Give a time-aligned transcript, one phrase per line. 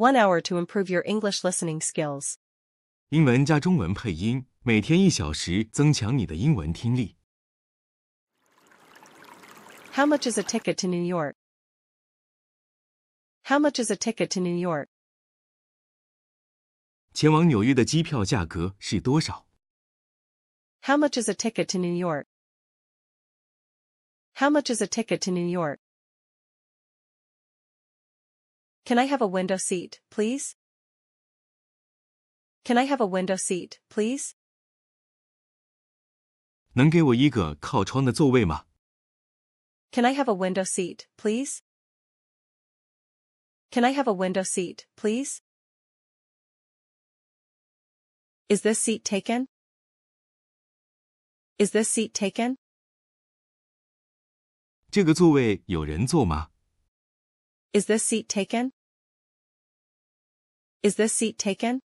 [0.00, 2.35] One hour to improve your English listening skills.
[3.09, 7.17] 英文加中文配音，每天一小时，增强你的英文听力。
[9.93, 11.35] How much is a ticket to New York?
[13.43, 14.87] How much is a ticket to New York?
[17.13, 19.45] 前往纽约的机票价格是多少？
[20.83, 22.25] How much is a ticket to New York?
[24.35, 25.79] How much is a ticket to New York?
[28.84, 30.54] Can I have a window seat, please?
[32.64, 34.34] Can I have a window seat, please?
[36.74, 38.66] 能给我一个靠窗的座位吗？
[39.92, 41.60] Can I have a window seat, please?
[43.70, 45.40] Can I have a window seat, please?
[48.48, 49.48] Is this seat taken?
[51.58, 52.58] Is this seat taken?
[54.90, 56.49] 这个座位有人坐吗？
[57.72, 58.72] Is this seat taken?
[60.82, 61.80] Is this seat taken?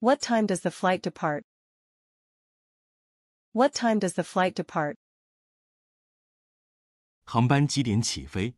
[0.00, 1.44] What time does the flight depart?
[3.52, 4.96] What time does the flight depart?
[7.24, 8.54] 航班几点起飞？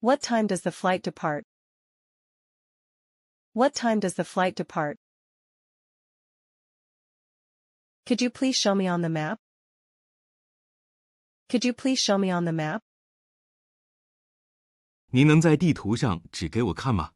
[0.00, 1.44] What time does the flight depart?
[3.52, 4.98] What time does the flight depart?
[8.06, 9.39] Could you please show me on the map?
[11.50, 12.82] Could you please show me on the map?
[15.10, 17.12] 您能在地图上指给我看吗？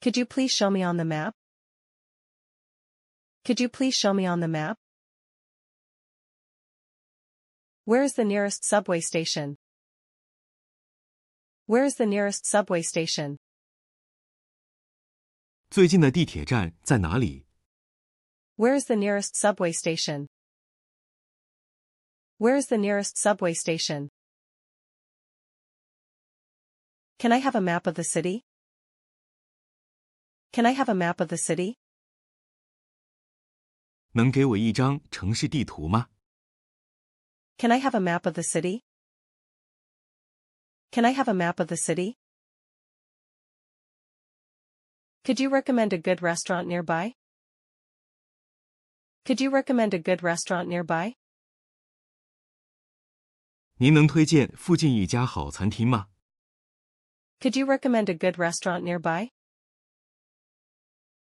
[0.00, 1.34] Could you please show me on the map?
[3.44, 4.76] Could you please show me on the map?
[7.84, 9.56] Where is the nearest subway station?
[11.66, 13.38] Where is the nearest subway station?
[15.70, 17.46] 最近的地铁站在哪里？
[18.56, 20.28] Where is the nearest subway station?
[22.38, 24.10] Where is the nearest subway station?
[27.18, 28.44] Can I have a map of the city?
[30.52, 31.76] Can I have a map of the city?
[34.12, 36.08] 能给我一张城市地图吗？
[37.58, 38.82] Can I have a map of the city?
[40.90, 42.16] Can I have a map of the city?
[45.22, 47.14] Could you recommend a good restaurant nearby?
[49.24, 51.14] Could you recommend a good restaurant nearby?
[53.76, 56.08] 您能推荐附近一家好餐厅吗？
[57.40, 59.30] Could you recommend a good restaurant nearby?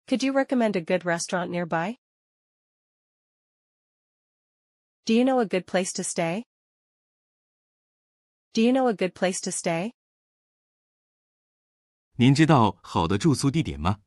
[0.07, 1.97] Could you recommend a good restaurant nearby?
[5.05, 6.45] Do you know a good place to stay?
[8.53, 9.93] Do you know a good place to stay?
[12.19, 13.99] 您知道好的住宿地点吗？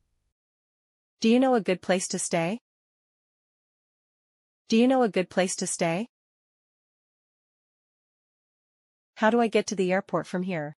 [1.20, 2.60] Do you know a good place to stay?
[4.68, 6.08] Do you know a good place to stay?
[9.16, 10.76] How do I get to the airport from here?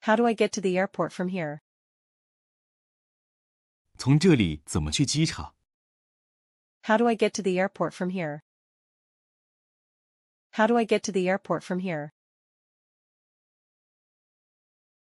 [0.00, 1.62] How do I get to the airport from here?
[3.98, 5.54] 从这里怎么去机场？
[6.82, 8.42] How do I get to the airport from here?
[10.52, 12.12] How do I get to the airport from here?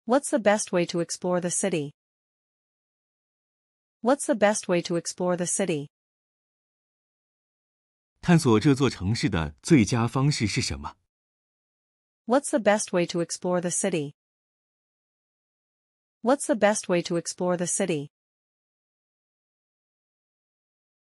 [0.04, 1.92] What's the best way to explore the city?
[4.02, 5.88] What's the best way to explore the city?
[8.20, 10.96] 探索这座城市的最佳方式是什么？
[12.26, 14.14] What's the best way to explore the city?
[16.22, 18.10] What's the best way to explore the city?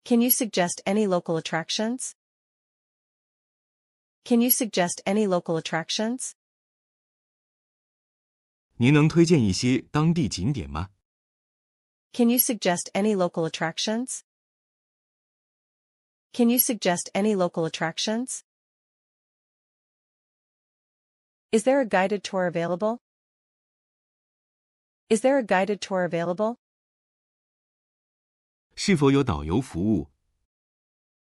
[0.04, 2.14] Can you suggest any local attractions?
[4.24, 6.34] Can you suggest any local attractions?
[8.76, 10.90] 您能推荐一些当地景点吗？
[12.12, 14.22] Can you suggest any local attractions?
[16.32, 18.42] Can you suggest any local attractions?
[21.54, 23.00] Is there a guided tour available?
[25.08, 26.58] Is there a guided tour available?
[28.76, 30.08] 是否有导游服务？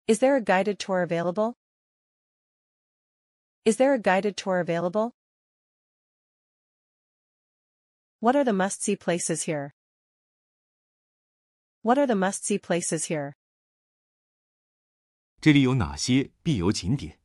[0.06, 1.56] Is there a guided tour available?
[3.64, 5.14] Is there a guided tour available?
[8.18, 9.74] What are the must-see places here?
[11.82, 13.34] What are the must-see places here?
[15.40, 17.18] 这里有哪些必游景点？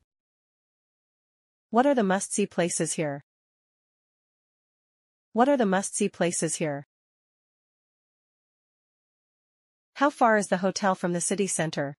[1.72, 3.24] What are the must-see places here?
[5.34, 6.88] What are the must-see places here?
[9.96, 11.98] How far is the hotel from the city center?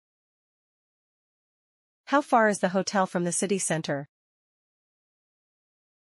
[2.06, 4.08] How far is the hotel from the city center?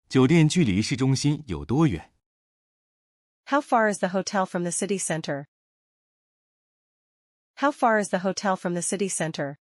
[0.07, 2.11] 酒店距离市中心有多远？
[3.45, 5.47] How far is the hotel from the city center?
[7.55, 9.57] How far is the hotel from the city center?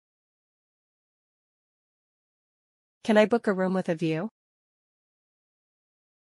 [3.05, 4.29] Can I book a room with a view?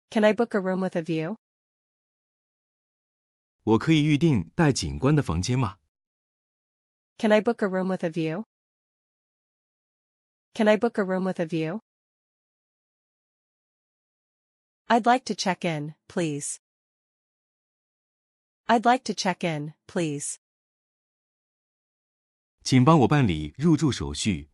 [0.10, 1.36] Can I book a room with a view?
[3.64, 5.78] 我可以预定带景观的房间吗？
[7.18, 8.46] Can I book a room with a view?
[10.54, 11.80] Can I book a room with a view?
[14.88, 16.58] I'd like to check in, please.
[18.68, 20.38] I'd like to check in, please.
[22.64, 24.50] 请帮我办理入住手续。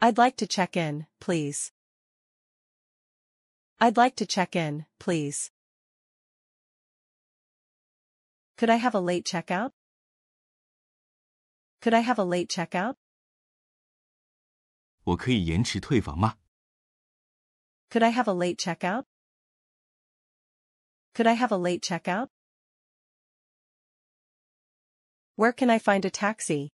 [0.00, 1.72] I'd like to check in, please.
[3.78, 5.50] I'd like to check in, please.
[8.56, 9.72] Could I have a late checkout?
[11.80, 12.96] Could I have a late checkout?
[15.04, 16.36] 我可以延迟退房吗？
[17.90, 19.04] Could I have a late checkout?
[21.14, 22.28] Could I have a late checkout?
[25.36, 26.72] Where can I find a taxi?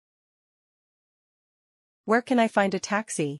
[2.06, 3.38] Where can I find a taxi?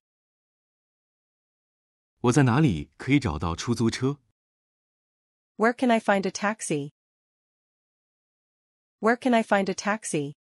[2.21, 4.19] 我在哪里可以找到出租车？
[5.57, 6.93] Where can I find a taxi?
[9.01, 10.35] Where can I find a taxi?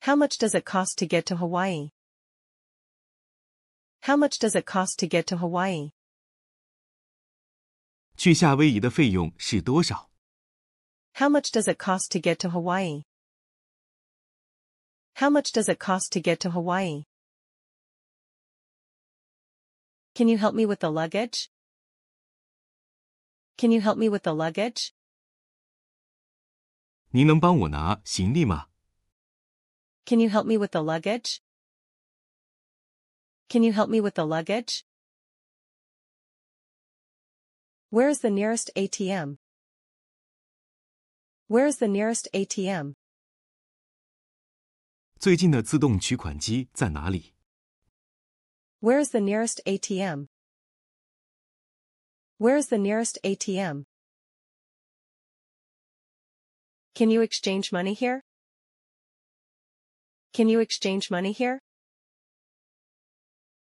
[0.00, 1.90] How much does it cost to get to Hawaii?
[4.04, 5.92] How much does it cost to get to Hawaii?
[8.16, 10.10] 去夏威夷的费用是多少？
[11.14, 13.02] How much does it cost to get to Hawaii?
[15.14, 17.04] How much does it cost to get to Hawaii?
[20.14, 21.50] Can you help me with the luggage?
[23.56, 24.92] Can you help me with the luggage?
[27.12, 28.68] 您能帮我拿行李吗？
[30.06, 31.40] Can you help me with the luggage?
[33.48, 34.84] Can you help me with the luggage?
[37.90, 39.38] Where is the nearest ATM?
[41.48, 42.94] Where is the nearest ATM?
[45.18, 47.34] 最近的自动取款机在哪里？
[48.80, 50.28] Where is the nearest ATM?
[52.38, 53.84] Where is the nearest ATM?
[56.94, 58.22] Can you exchange money here?
[60.32, 61.60] Can you exchange money here?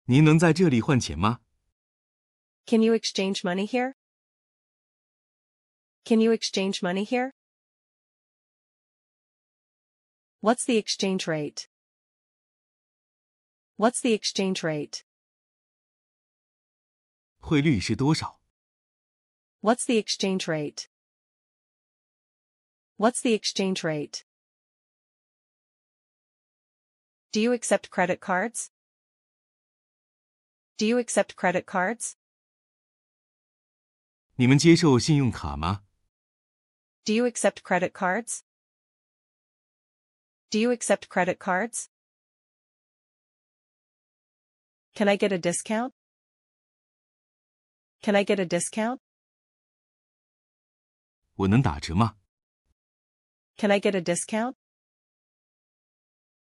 [0.04, 1.40] 您能在这里换钱吗？
[2.66, 3.94] Can you exchange money here?
[6.04, 7.32] Can you exchange money here?
[10.44, 11.68] What's the exchange rate?
[13.76, 15.04] What's the exchange rate?
[17.38, 18.40] 汇率是多少？
[19.62, 20.88] What's the exchange rate?
[22.96, 24.24] What's the exchange rate?
[27.32, 28.70] Do you accept credit cards?
[30.76, 32.14] Do you accept credit cards?
[34.36, 35.84] 你们接受信用卡吗？
[37.04, 38.42] Do you accept credit cards?
[40.54, 41.88] Do you accept credit cards?
[44.94, 45.92] Can I get a discount?
[48.02, 49.00] Can I get a discount?
[51.36, 52.16] 我能打折吗？
[53.56, 54.56] Can I get a discount?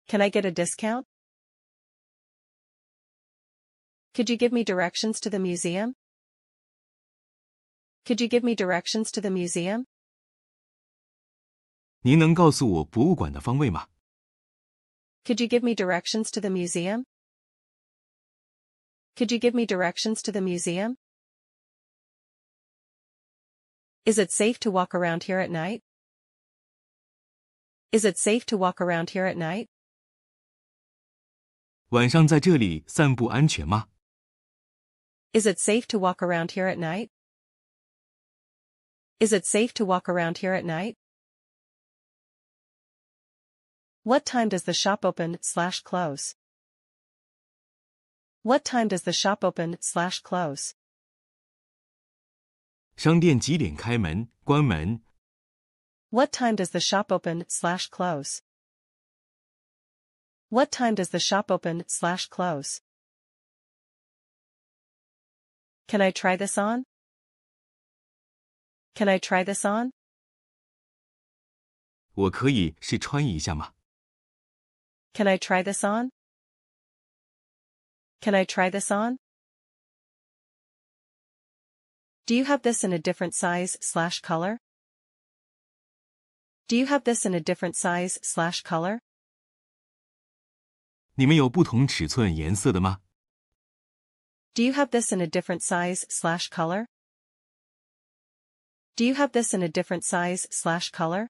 [0.07, 1.05] Can I get a discount?
[4.13, 5.95] Could you give me directions to the museum?
[8.05, 9.85] Could you give me directions to the museum?
[12.07, 13.87] 您能告诉我博物馆的方位吗？
[15.25, 17.05] Could you give me directions to the museum?
[19.15, 20.97] Could you give me directions to the museum?
[24.05, 25.81] Is it safe to walk around here at night?
[27.91, 29.69] Is it safe to walk around here at night?
[31.89, 33.87] 晚上在这里散步安全吗？
[35.31, 37.09] Is it safe to walk around here at night?
[39.19, 40.97] Is it safe to walk around here at night?
[44.03, 46.35] What time does the shop open slash close?
[48.41, 50.73] What time does the shop open slash close?
[52.97, 55.01] 商店几点开门、关门？
[56.09, 58.41] What time does the shop open slash close?
[60.49, 62.81] What time does the shop open slash close?
[65.87, 66.83] Can I try this on?
[68.95, 69.91] Can I try this on?
[72.13, 73.73] 我可以试穿一下吗？
[75.17, 76.09] Can I try this on?
[78.21, 79.17] Can I try this on?
[82.25, 84.59] Do you have this in a different size slash color?
[86.67, 88.99] Do you have this in a different size slash color?
[91.15, 93.01] 你们有不同尺寸、颜色的吗？
[94.55, 96.87] Do you have this in a different size slash color?
[98.95, 101.27] Do you have this in a different size slash color?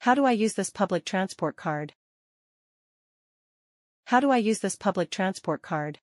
[0.00, 1.94] How do I use this public transport card?
[4.06, 5.98] How do I use this public transport card?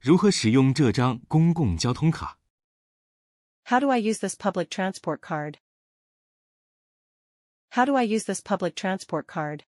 [0.00, 2.38] 如何使用这张公共交通卡？
[3.64, 5.58] How do I use this public transport card?
[7.70, 9.64] How do I use this public transport card?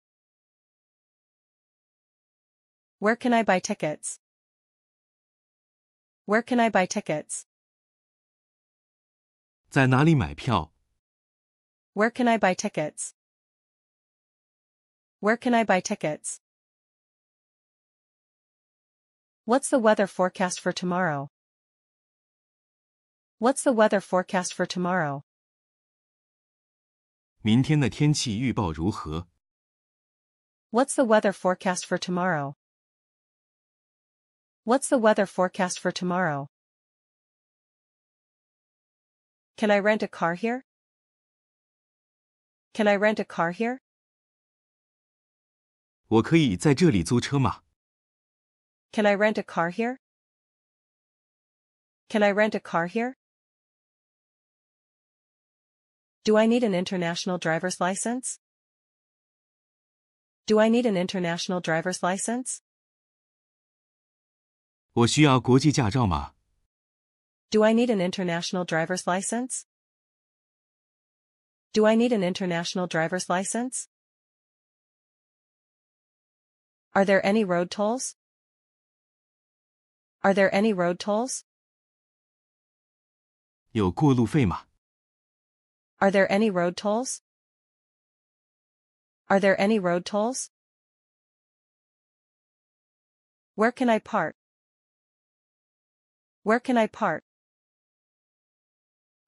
[2.98, 4.18] Where can I buy tickets?
[6.26, 7.44] Where can I buy tickets?
[9.70, 10.72] 在哪里买票？
[11.98, 13.14] Where can I buy tickets?
[15.20, 16.40] Where can I buy tickets?
[19.44, 21.30] What's the weather forecast for tomorrow?
[23.38, 25.24] What's the weather forecast for tomorrow?
[27.42, 29.28] 明天的天气预报如何？
[30.70, 32.56] What's the weather forecast for tomorrow?
[34.64, 36.48] What's the weather forecast for tomorrow?
[39.56, 40.64] Can I rent a car here?
[42.72, 43.80] Can I rent a car here?
[46.08, 47.62] 我可以在这里租车吗？
[48.92, 49.98] Can I rent a car here?
[52.08, 53.16] Can I rent a car here?
[56.24, 58.38] Do I need an international driver's license?
[60.46, 62.58] Do I need an international driver's license?
[64.92, 66.34] 我需要国际驾照吗？
[67.50, 69.64] Do I need an international driver's license?
[71.72, 73.88] Do I need an international driver's license?
[76.94, 78.14] Are there any road tolls?
[80.22, 81.44] Are there any road tolls?
[83.72, 84.66] 有过路费吗？
[85.98, 87.20] Are there any road tolls?
[89.26, 90.50] Are there any road tolls?
[93.56, 94.36] Where can I park?
[96.42, 97.24] Where can I park?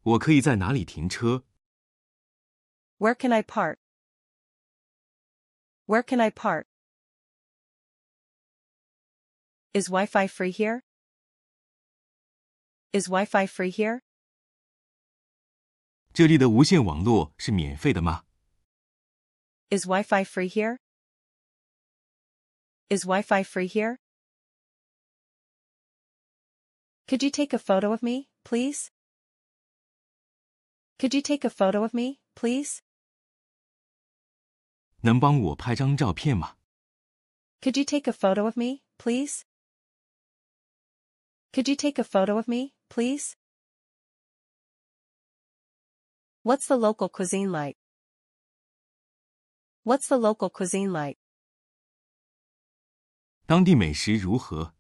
[0.03, 1.45] 我可以在哪里停车？
[3.01, 3.79] Where can I park?
[5.87, 6.67] Where can I park?
[9.75, 10.83] Is Wi-Fi free here?
[12.93, 14.01] Is Wi-Fi free here?
[16.15, 18.25] 这里的无线网络是免费的吗？
[19.69, 20.79] Is Wi-Fi free here?
[22.89, 23.99] Is Wi-Fi free here?
[27.07, 28.91] Could you take a photo of me, please?
[30.99, 32.81] Could you take a photo of me, please?
[35.03, 36.57] 能帮我拍张照片吗？
[37.61, 39.43] Could you take a photo of me, please?
[41.53, 43.35] Could you take a photo of me, please?
[46.43, 47.77] What's the local cuisine like?
[49.85, 51.19] What's the local cuisine like?
[53.47, 54.75] 当地美食如何？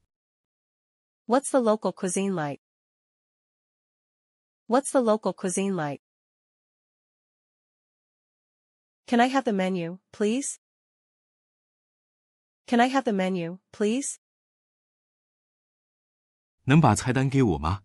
[1.26, 2.60] What's the local cuisine like?
[4.66, 6.02] What's the local cuisine like?
[9.10, 10.58] Can I have the menu, please?
[12.66, 14.18] Can I have the menu, please?
[16.64, 17.84] 能把菜单给我吗？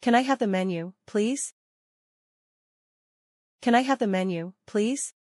[0.00, 1.52] Can I have the menu, please?
[3.60, 5.12] Can I have the menu, please?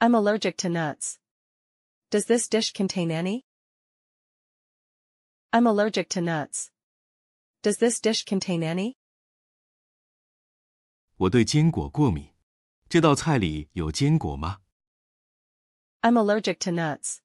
[0.00, 1.18] I'm allergic to nuts.
[2.10, 3.44] Does this dish contain any?
[5.52, 6.70] I'm allergic to nuts.
[7.62, 8.96] Does this dish contain any?
[11.16, 12.30] 我对坚果过敏。
[12.88, 14.60] 这道菜里有坚果吗？
[16.02, 17.20] I'm allergic to nuts.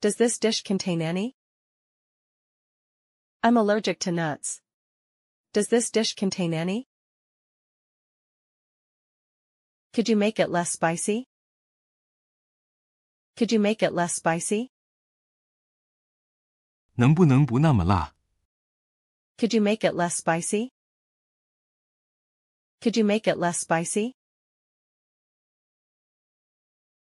[0.00, 1.34] Does this dish contain any?
[3.42, 4.60] I'm allergic to nuts.
[5.52, 6.86] Does this dish contain any?
[9.92, 11.26] Could you make it less spicy?
[13.36, 14.70] Could you make it less spicy?
[16.94, 18.14] 能不能不那么辣？
[19.36, 20.70] Could you make it less spicy?
[22.80, 24.16] Could you make it less spicy?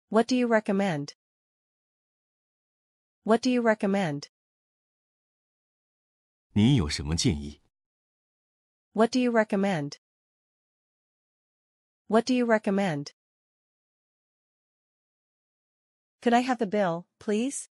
[0.08, 1.14] What do you recommend?
[3.24, 4.30] What do you recommend?
[6.52, 7.60] 你有什么建议？
[8.92, 9.98] What do you recommend?
[12.06, 13.12] What do you recommend?
[16.22, 17.68] Could I have the bill, please?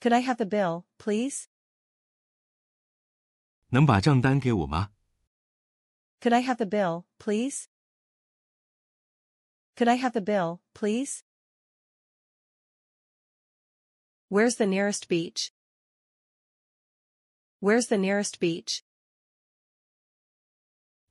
[0.00, 1.46] Could I have the bill, please?
[3.68, 4.92] 能把账单给我吗？
[6.20, 7.68] Could I have the bill, please?
[9.76, 11.24] Could I have the bill, please?
[14.28, 15.52] Where's the nearest beach?
[17.60, 18.82] Where's the nearest beach?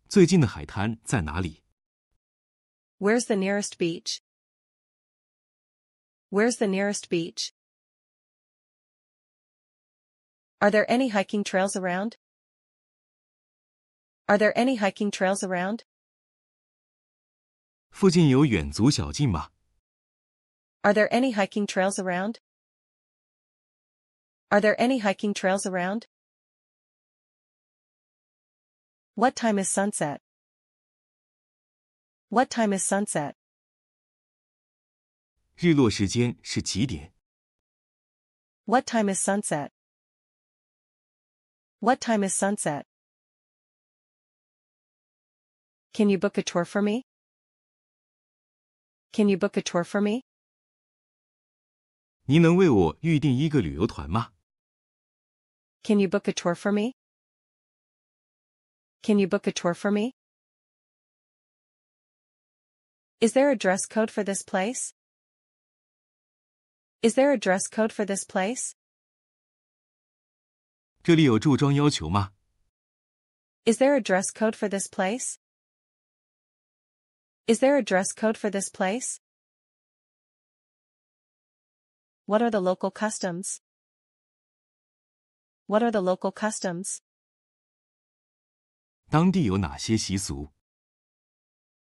[0.08, 1.64] 最近的海滩在哪里？
[3.00, 4.22] Where's the nearest beach?
[6.30, 7.54] Where's the nearest beach?
[10.60, 12.18] Are there any hiking trails around?
[14.28, 15.84] Are there any hiking trails around?
[17.92, 19.50] 附近有远足小径吗？
[20.84, 22.40] Are there any hiking trails around?
[24.50, 26.08] Are there any hiking trails around?
[29.16, 30.22] What time is sunset?
[32.30, 33.36] What time is sunset?
[35.56, 37.14] 日落时间是几点？
[38.66, 39.72] What time is sunset?
[41.80, 42.86] What time is sunset?
[45.96, 47.04] Can you book a tour for me?
[49.12, 50.24] Can you book a tour for me?
[52.26, 54.32] 您能为我预定一个旅游团吗？
[55.84, 56.94] Can you book a tour for me?
[59.02, 60.14] Can you book a tour for me?
[63.20, 64.94] Is there a dress code for this place?
[67.02, 68.74] Is there a dress code for this place?
[71.04, 72.32] 这里有着装要求吗？
[73.66, 75.38] Is there a dress code for this place?
[77.48, 79.20] Is there a dress code for this place?
[82.26, 83.62] What are the local customs?
[85.68, 87.02] What are the local customs?
[89.10, 90.52] 当地有哪些习俗？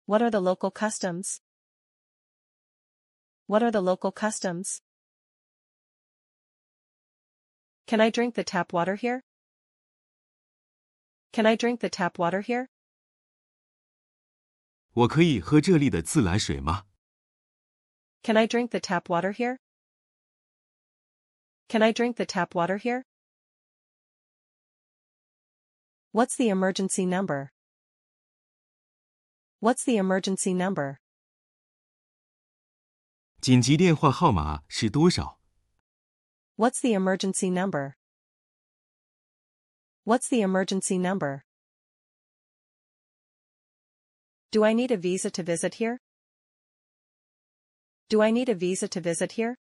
[0.05, 1.41] What are the local customs?
[3.45, 4.81] What are the local customs?
[7.85, 9.23] Can I drink the tap water here?
[11.31, 12.69] Can I drink the tap water here?
[14.95, 16.85] 我可以喝这里的自来水吗？
[18.23, 19.59] Can I drink the tap water here?
[21.67, 23.05] Can I drink the tap water here?
[26.11, 27.51] What's the emergency number?
[29.59, 30.97] What's the emergency number?
[33.39, 35.39] 紧急电话号码是多少？
[36.57, 37.95] What's the emergency number?
[40.03, 41.43] What's the emergency number?
[44.51, 45.99] Do I need a visa to visit here?
[48.09, 49.55] Do I need a visa to visit here?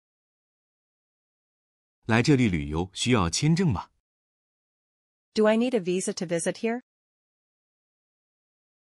[2.06, 3.89] 来这里旅游需要签证吗？
[5.34, 6.82] Do I need a visa to visit here?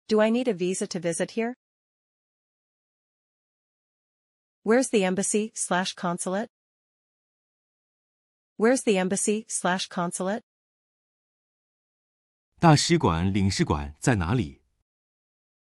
[0.07, 1.55] Do I need a visa to visit here?
[4.63, 6.49] Where's the embassy slash consulate?
[8.57, 10.43] Where's the embassy slash consulate?
[12.59, 14.56] 大使馆、领事馆在哪里？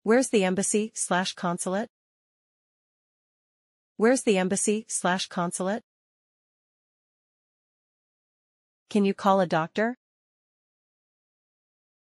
[0.08, 1.90] Where's the embassy slash consulate?
[3.96, 5.82] Where's the embassy slash consulate?
[8.90, 9.96] Can you call a doctor?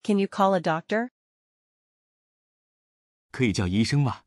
[0.04, 1.12] Can you call a doctor?
[3.32, 4.24] 可以叫医生吗？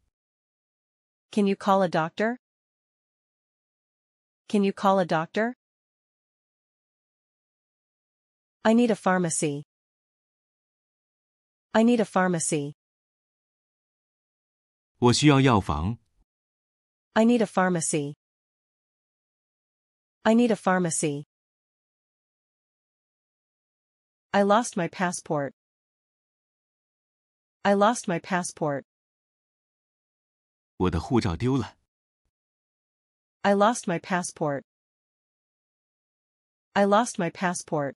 [1.30, 2.38] Can you call a doctor?
[4.48, 5.56] Can you call a doctor?
[8.62, 9.64] I need a pharmacy.
[11.72, 12.76] I need a pharmacy.
[14.98, 15.98] 我需要药房。
[17.12, 18.14] I need a pharmacy.
[20.22, 21.26] I need a pharmacy.
[24.32, 25.52] I lost my passport.
[27.62, 28.84] I lost my passport.
[30.76, 31.76] 我的护照丢了。
[33.42, 34.64] I lost my passport.
[36.74, 37.94] I lost my passport.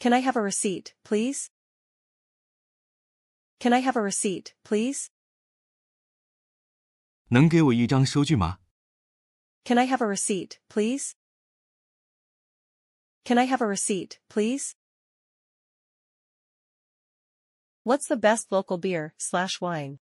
[0.00, 1.50] Can I have a receipt, please?
[3.58, 5.08] Can I have a receipt, please?
[7.28, 8.58] 能给我一张收据吗？
[9.64, 11.12] Can I have a receipt, please?
[13.24, 14.74] Can I have a receipt, please?
[17.84, 19.98] What's the best local beer slash wine?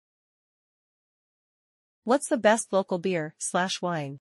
[2.05, 4.21] What's the best local beer slash wine?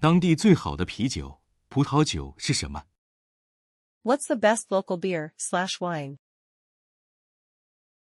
[0.00, 2.84] 当地最好的啤酒、葡萄酒是什么？
[4.02, 6.18] What's the best local beer slash wine?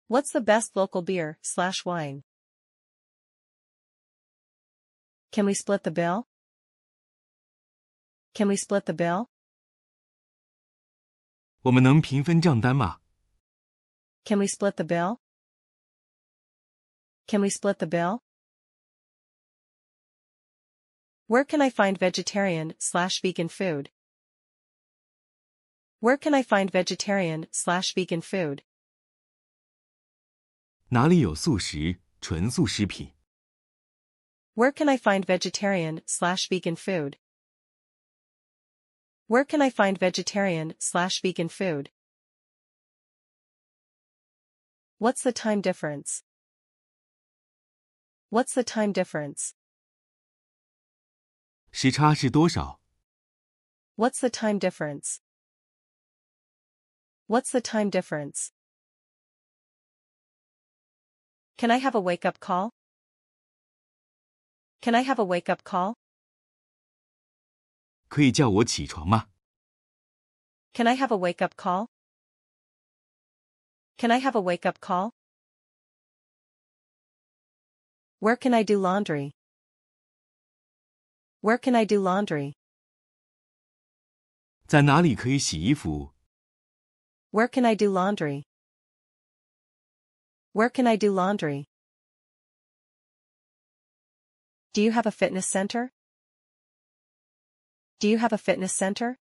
[0.08, 2.22] What's the best local beer slash wine?
[5.30, 6.26] Can we split the bill?
[8.34, 9.28] Can we split the bill?
[11.62, 13.00] 我们能平分账单吗？
[14.24, 15.20] Can we split the bill?
[17.26, 18.22] Can we split the bill?
[21.26, 23.90] Where can I find vegetarian slash vegan food?
[26.00, 28.62] Where can I find vegetarian slash vegan food?
[30.92, 33.12] 哪里有素食、纯素食品？
[34.54, 37.18] Where can I find vegetarian slash vegan food?
[39.28, 41.90] Where can I find vegetarian slash vegan food?
[44.98, 46.22] What's the time difference?
[48.30, 49.52] What's the time difference?
[51.70, 52.80] 时差是多少？
[53.96, 55.20] What's the time difference?
[57.26, 58.50] What's the time difference?
[61.56, 62.70] Can I have a wake up call?
[64.80, 65.94] Can I have a wake up call?
[68.08, 69.28] 可以叫我起床吗？
[70.72, 71.88] Can I have a wake up call?
[73.98, 75.10] Can I have a wake up call?
[78.20, 79.32] Where can I do laundry?
[81.40, 82.54] Where can I do laundry?
[84.66, 86.12] 在哪里可以洗衣服？
[87.30, 88.44] Where can I do laundry?
[90.52, 91.68] Where can I do laundry?
[94.72, 95.92] Do you have a fitness center?
[98.00, 99.18] Do you have a fitness center?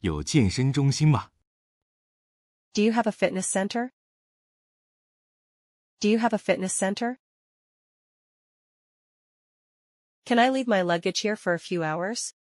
[0.00, 1.30] 有健身中心吗？
[2.72, 3.92] Do you have a fitness center?
[6.00, 7.18] Do you have a fitness center?
[10.26, 12.34] Can I leave my luggage here for a few hours?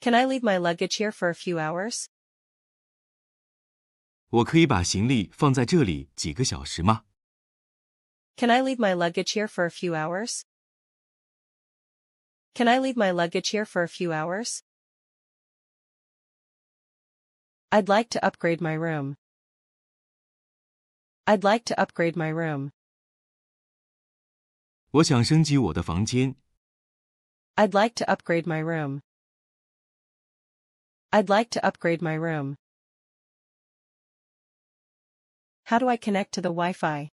[0.00, 2.08] Can I leave my luggage here for a few hours?
[4.28, 7.04] 我可以把行李放在这里几个小时吗？
[8.36, 10.42] Can I leave my luggage here for a few hours?
[12.54, 14.62] Can I leave my luggage here for a few hours?
[17.70, 19.16] I'd like to upgrade my room.
[21.24, 22.72] I'd like to upgrade my room.
[24.90, 26.36] 我想升级我的房间。
[27.54, 29.00] I'd like to upgrade my room.
[31.10, 32.56] I'd like to upgrade my room.
[35.66, 37.10] How do I connect to the Wi-Fi?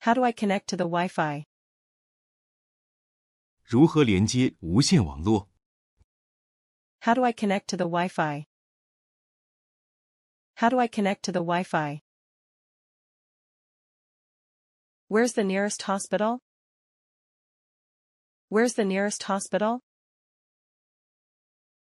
[0.00, 1.46] How do I connect to the Wi-Fi?
[3.64, 5.48] 如何连接无线网络？
[7.00, 8.46] How do I connect to the Wi-Fi?
[10.56, 12.02] How do I connect to the Wi-Fi?
[15.08, 16.40] Where's the nearest hospital?
[18.48, 19.80] Where's the nearest hospital?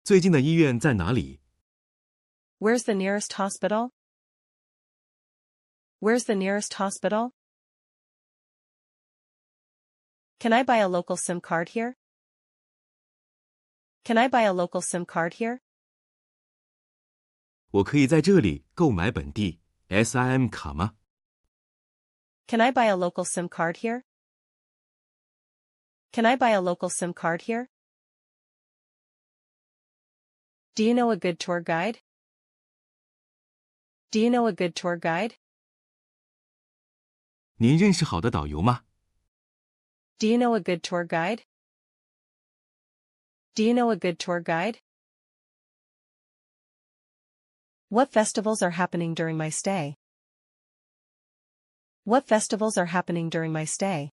[0.02, 1.40] 最近的医院在哪里？
[2.58, 3.92] Where's the nearest hospital?
[6.00, 7.32] Where's the nearest hospital?
[10.38, 11.96] Can I buy a local SIM card here?
[14.04, 15.60] Can I buy a local SIM card here?
[17.70, 20.96] 我可以在这里购买本地 SIM 卡吗？
[22.46, 24.04] Can I buy a local SIM card here?
[26.12, 27.68] Can I buy a local SIM card here?
[30.74, 32.00] Do you know a good tour guide?
[34.10, 35.36] Do you know a good tour guide?
[37.60, 38.84] 您认识好的导游吗？
[40.18, 41.42] Do you know a good tour guide?
[43.54, 44.78] Do you know a good tour guide?
[47.88, 49.96] What festivals are happening during my stay?
[52.04, 54.10] What festivals are happening during my stay?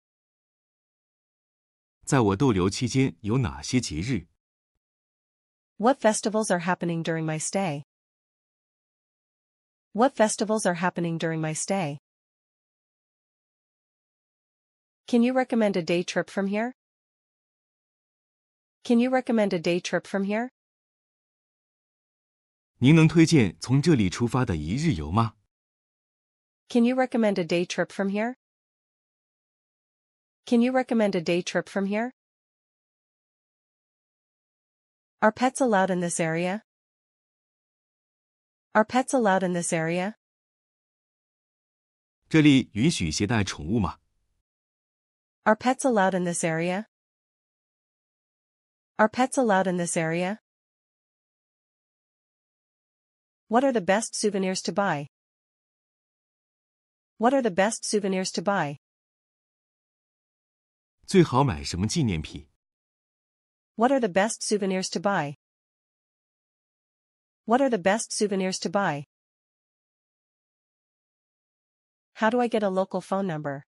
[2.04, 4.28] 在我逗留期间有哪些节日？
[5.78, 7.84] What festivals are happening during my stay?
[9.94, 12.00] What festivals are happening during my stay?
[15.08, 16.74] Can you recommend a day trip from here?
[18.84, 20.50] Can you recommend a day trip from here?
[22.78, 25.36] 您能推荐从这里出发的一日游吗？
[26.70, 28.36] Can you recommend a day trip from here?
[30.46, 32.12] Can you recommend a day trip from here?
[35.20, 36.64] Are pets allowed in this area?
[38.74, 40.16] Are pets allowed in this area?
[42.30, 44.00] 这里允许携带宠物吗？
[45.46, 46.88] Are pets allowed in this area?
[48.98, 50.40] Are pets allowed in this area?
[53.48, 55.08] What are the best souvenirs to buy?
[57.18, 58.80] What are the best souvenirs to buy?
[61.08, 62.48] 最好买什么纪念品？
[63.76, 65.38] What are the best souvenirs to buy?
[67.46, 69.08] What are the best souvenirs to buy?
[72.14, 73.64] How do I get a local phone number?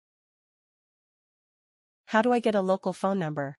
[2.06, 3.56] How do I get a local phone number?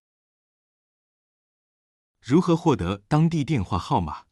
[2.20, 4.26] 如何获得当地电话号码？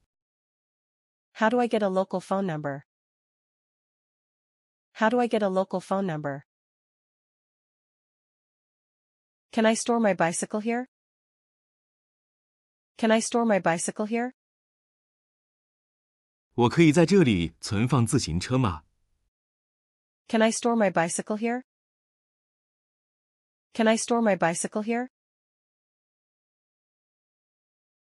[1.32, 2.82] How do I get a local phone number?
[4.92, 6.42] How do I get a local phone number?
[9.52, 10.86] Can I store my bicycle here?
[12.96, 14.34] Can I store my bicycle here?
[16.54, 18.84] 我可以在这里存放自行车吗？
[20.28, 21.64] Can I store my bicycle here?
[23.74, 25.10] Can I store my bicycle here?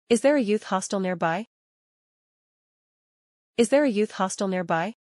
[0.09, 1.47] Is there a youth hostel nearby?
[3.57, 4.95] Is there a youth hostel nearby?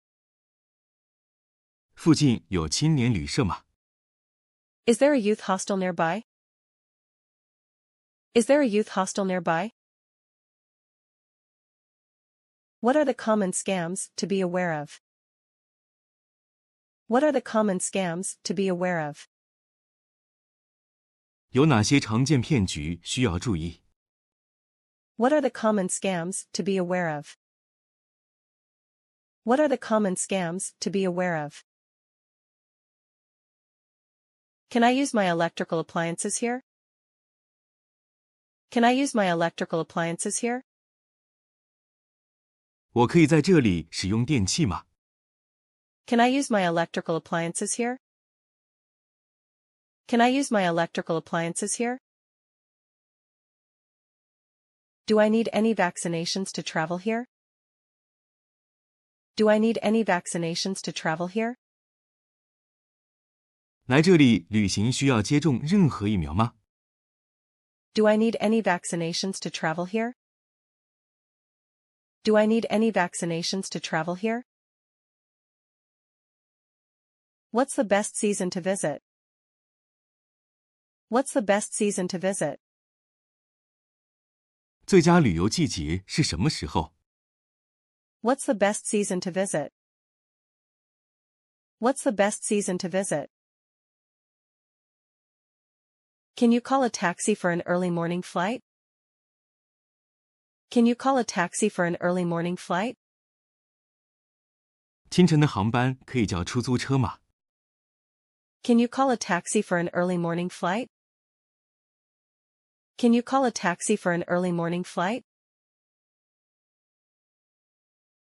[1.96, 3.64] 附近有青年旅社吗？
[4.86, 6.24] Is there a youth hostel nearby?
[8.34, 9.72] Is there a youth hostel nearby?
[12.80, 15.02] What are the common scams to be aware of?
[17.08, 19.28] What are the common scams to be aware of?
[21.52, 23.82] 有哪些常见骗局需要注意？
[25.16, 27.36] What are the common scams to be aware of?
[29.44, 31.64] What are the common scams to be aware of?
[34.70, 36.64] Can I use my electrical appliances here?
[38.70, 40.64] Can I use my electrical appliances here?
[42.92, 44.86] 我可以在这里使用电器吗？
[46.06, 48.00] Can I use my electrical appliances here?
[50.08, 52.00] Can I use my electrical appliances here?
[55.06, 57.28] Do I need any vaccinations to travel here?
[59.36, 61.58] Do I need any vaccinations to travel here?
[63.86, 66.56] 来这里旅行需要接种任何疫苗吗？
[67.94, 70.14] Do I need any vaccinations to travel here?
[72.24, 74.44] Do I need any vaccinations to travel here?
[77.52, 79.02] What's the best season to visit?
[81.12, 82.60] What's the best season to visit?
[84.86, 86.94] 最佳旅游季节是什么时候？
[88.22, 89.72] What's the best season to visit?
[91.80, 93.30] What's the best season to visit?
[96.36, 98.62] Can you call a taxi for an early morning flight?
[100.70, 102.96] Can you call a taxi for an early morning flight?
[105.10, 107.20] 清晨的航班可以叫出租车吗？
[108.64, 110.90] Can you call a taxi for an early morning flight?
[112.98, 115.24] Can you call a taxi for an early morning flight?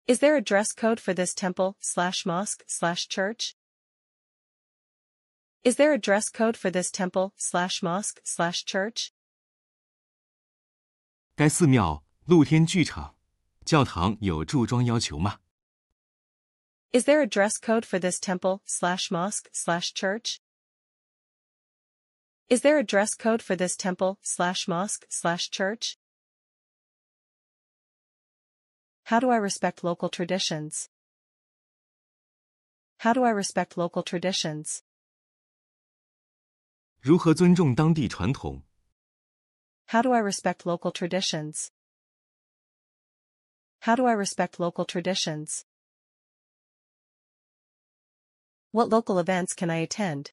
[0.07, 3.57] Is there a dress code for this temple slash mosque slash church?
[5.62, 9.12] Is there a dress code for this temple slash mosque slash church?
[11.37, 13.16] 该寺庙、露天剧场、
[13.64, 15.38] 教堂有着装要求吗？
[16.92, 20.38] Is there a dress code for this temple slash mosque slash church?
[22.49, 25.97] Is there a dress code for this temple slash mosque slash church?
[29.05, 30.88] How do I respect local traditions?
[32.99, 34.83] How do I respect local traditions?
[37.01, 38.62] 如何尊重当地传统？
[39.87, 41.70] How do I respect local traditions?
[43.81, 45.66] How do I respect local traditions?
[48.70, 50.33] What local events can I attend?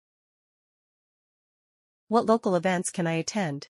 [2.08, 3.68] What local events can I attend?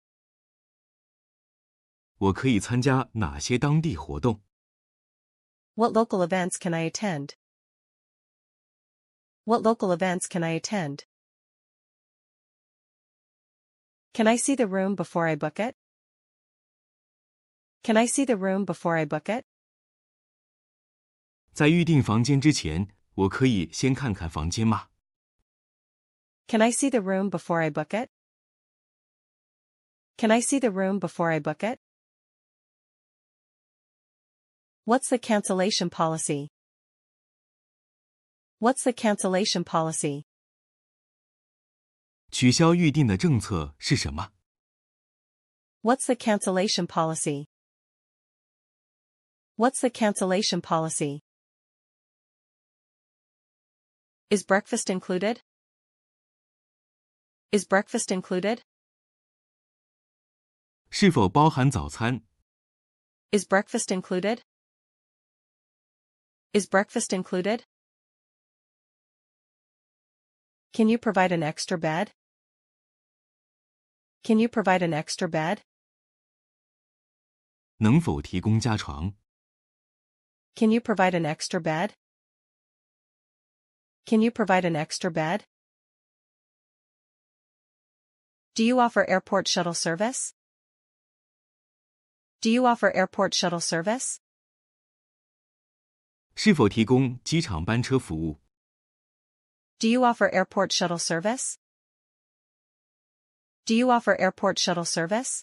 [2.17, 4.43] 我可以参加哪些当地活动？
[5.75, 7.35] What local events can I attend?
[9.45, 11.05] What local events can I attend?
[14.13, 15.77] Can I see the room before I book it?
[17.83, 19.45] Can I see the room before I book it?
[21.53, 24.89] 在预订房间之前，我可以先看看房间吗？
[26.47, 28.11] Can I see the room before I book it?
[30.17, 31.79] Can I see the room before I book it?
[34.85, 36.51] What's the cancellation policy?
[38.59, 40.25] What's the cancellation policy?
[42.31, 44.33] 取消预订的政策是什么？
[45.83, 47.47] What's the cancellation policy?
[49.57, 51.23] What's the cancellation policy?
[54.31, 55.41] Is breakfast included?
[57.51, 58.63] Is breakfast included?
[60.95, 62.23] 是否包含早餐？
[63.31, 64.43] Is breakfast included?
[66.53, 67.65] Is breakfast included?
[70.73, 72.13] Can you provide an extra bed?
[74.23, 75.63] Can you provide an extra bed?
[77.79, 79.15] 能否提供加床？
[80.55, 81.95] Can you provide an extra bed?
[84.05, 85.45] Can you provide an extra bed?
[88.55, 90.35] Do you offer airport shuttle service?
[92.45, 94.19] Do you offer airport shuttle service?
[96.35, 98.41] 是否提供机场班车服务？
[99.79, 101.57] Do you offer airport shuttle service?
[103.65, 105.43] Do you offer airport shuttle service?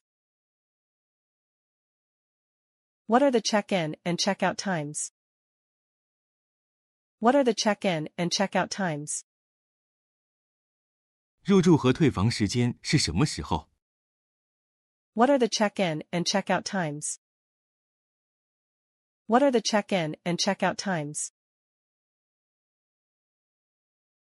[3.06, 5.12] What are the check-in and check-out times?
[7.20, 9.22] What are the check-in and check-out times?
[11.44, 13.70] 入住和退房时间是什么时候？
[15.14, 17.20] What are the check-in and check-out times?
[19.26, 21.32] What are the check-in and check-out times?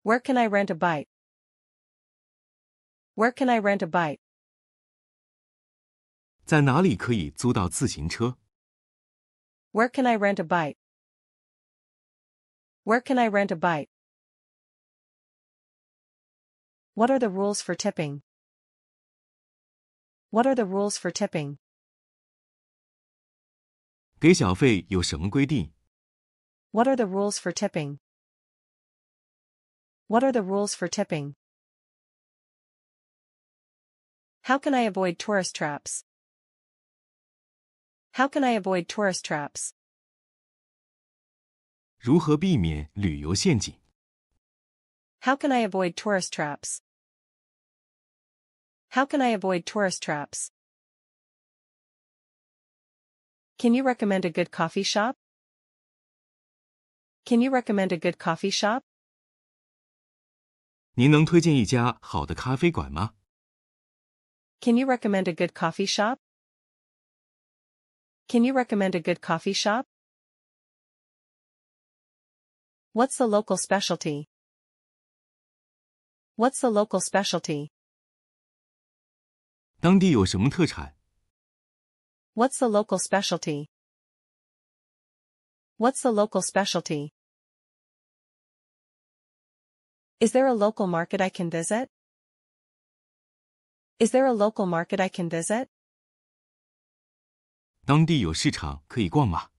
[0.03, 1.09] Where can I rent a bike?
[3.15, 4.21] Where can I rent a bike?
[6.45, 8.37] 在哪里可以租到自行车？
[9.71, 10.77] Where can I rent a bike?
[12.85, 13.89] Where can I rent a bike?
[16.95, 18.23] What are the rules for tipping?
[20.31, 21.59] What are the rules for tipping?
[24.19, 25.73] 给小费有什么规定？
[26.71, 27.99] What are the rules for tipping?
[30.07, 31.35] What are the rules for tipping?
[34.43, 36.05] How can I avoid tourist traps?
[38.13, 39.73] How can I avoid tourist traps?
[41.99, 43.75] 如何避免旅游陷阱？
[45.21, 46.81] How can I avoid tourist traps?
[48.91, 50.51] How can I avoid tourist traps?
[53.59, 55.17] Can you recommend a good coffee shop?
[57.25, 58.83] Can you recommend a good coffee shop?
[60.95, 63.15] 您能推荐一家好的咖啡馆吗？
[64.61, 66.19] Can you recommend a good coffee shop?
[68.29, 69.87] Can you recommend a good coffee shop?
[72.93, 74.29] What's the local specialty?
[76.37, 77.71] What's the local specialty?
[79.81, 80.97] 当地有什么特产？
[82.35, 83.69] What's the local specialty?
[85.77, 87.13] What's the local specialty?
[90.21, 91.89] Is there a local market I can visit?
[93.99, 95.69] Is there a local market I can visit?
[97.85, 99.51] 当地有市场可以逛吗？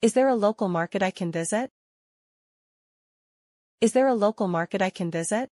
[0.00, 1.70] Is there a local market I can visit?
[3.80, 5.50] Is there a local market I can visit?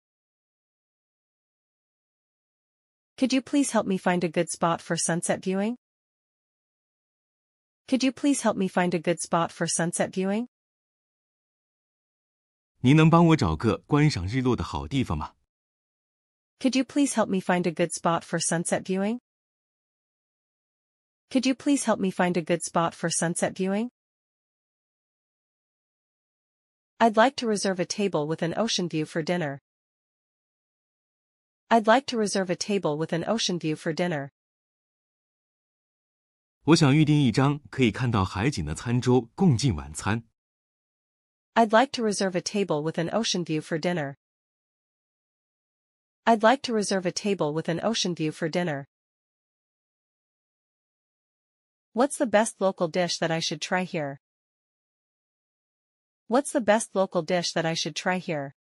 [3.18, 5.78] Could you please help me find a good spot for sunset viewing?
[7.88, 10.48] Could you please help me find a good spot for sunset viewing?
[12.80, 15.34] 您能帮我找个观赏日落的好地方吗？
[16.60, 19.20] Could you please help me find a good spot for sunset viewing?
[21.30, 23.90] Could you please help me find a good spot for sunset viewing?
[27.00, 29.60] I'd like to reserve a table with an ocean view for dinner.
[31.70, 34.32] I'd like to reserve a table with an ocean view for dinner.
[36.66, 40.24] 我想预订一张可以看到海景的餐桌，共进晚餐。
[41.56, 44.18] I'd like to reserve a table with an ocean view for dinner.
[46.26, 48.88] I'd like to reserve a table with an ocean view for dinner.
[51.92, 54.22] What's the best local dish that I should try here?
[56.28, 58.56] What's the best local dish that I should try here?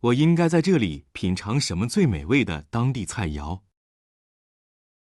[0.00, 3.62] 我应该在这里品尝什么最美味的当地菜肴？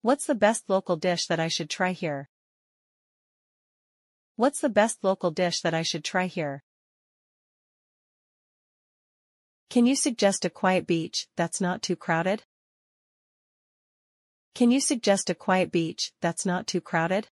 [0.01, 2.27] What's the best local dish that I should try here?
[4.35, 6.63] What's the best local dish that I should try here?
[9.69, 12.43] Can you suggest a quiet beach that's not too crowded?
[14.53, 17.27] Can you suggest a quiet beach that's not too crowded?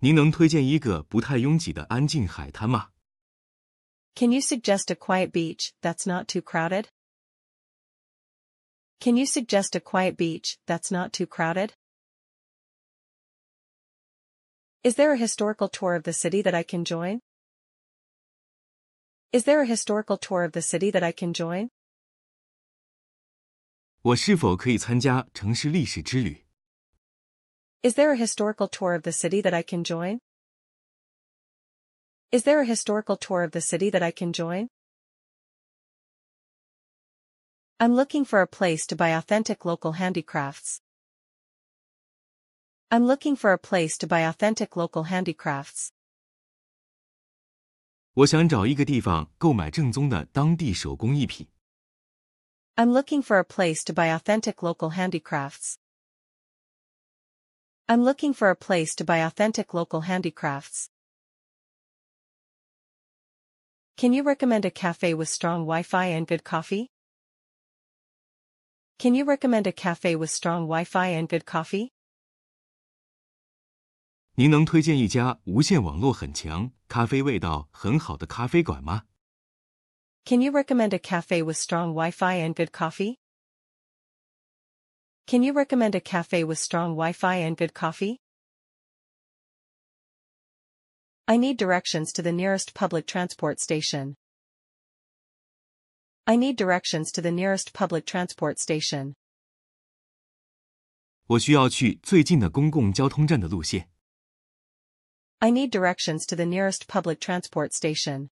[0.00, 2.90] 您能推荐一个不太拥挤的安静海滩吗？
[4.16, 6.88] Can you suggest a quiet beach that's not too crowded?
[9.00, 11.74] Can you suggest a quiet beach that's not too crowded?
[14.84, 17.20] Is there a historical tour of the city that I can join?
[19.32, 21.70] Is there a historical tour of the city that I can join?
[24.02, 26.44] 我是否可以参加城市历史之旅？
[27.82, 30.18] Is there a historical tour of the city that I can join?
[32.30, 34.68] Is there a historical tour of the city that I can join?
[37.78, 40.80] I'm looking for a place to buy authentic local handicrafts.
[42.90, 45.92] I'm looking for a place to buy authentic local handicrafts.
[48.14, 51.48] 我想找一个地方购买正宗的当地手工艺品。
[52.76, 55.76] I'm looking for a place to buy authentic local handicrafts.
[57.86, 60.88] I'm looking for a place to buy authentic local handicrafts.
[63.96, 66.90] Can you recommend a cafe with strong Wi-Fi and good coffee?
[68.98, 71.92] Can you recommend a cafe with strong Wi-Fi and good coffee?
[74.34, 79.04] 您能推荐一家无线网络很强、咖啡味道很好的咖啡馆吗？
[80.24, 83.18] Can you recommend a cafe with strong Wi-Fi and good coffee?
[85.26, 88.20] Can you recommend a cafe with strong Wi-Fi and good coffee?
[91.26, 94.16] I need directions to the nearest public transport station.
[96.26, 99.14] I need directions to the nearest public transport station.
[101.26, 103.88] 我需要去最近的公共交通站的路线。
[105.38, 108.30] I need directions to the nearest public transport station.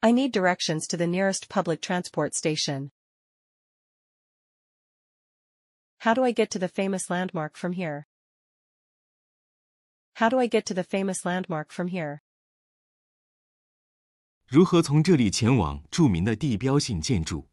[0.00, 2.90] I need directions to the nearest public transport station.
[5.98, 8.06] How do I get to the famous landmark from here?
[10.18, 12.20] How do I get to the famous landmark from here?
[14.46, 17.48] 如何从这里前往着名的地标性建筑？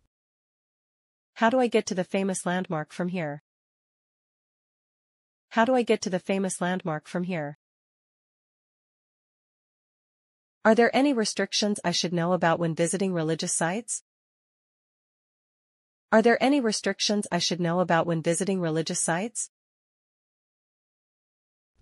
[1.35, 3.41] How do I get to the famous landmark from here?
[5.49, 7.57] How do I get to the famous landmark from here?
[10.63, 14.03] Are there any restrictions I should know about when visiting religious sites?
[16.11, 19.49] Are there any restrictions I should know about when visiting religious sites?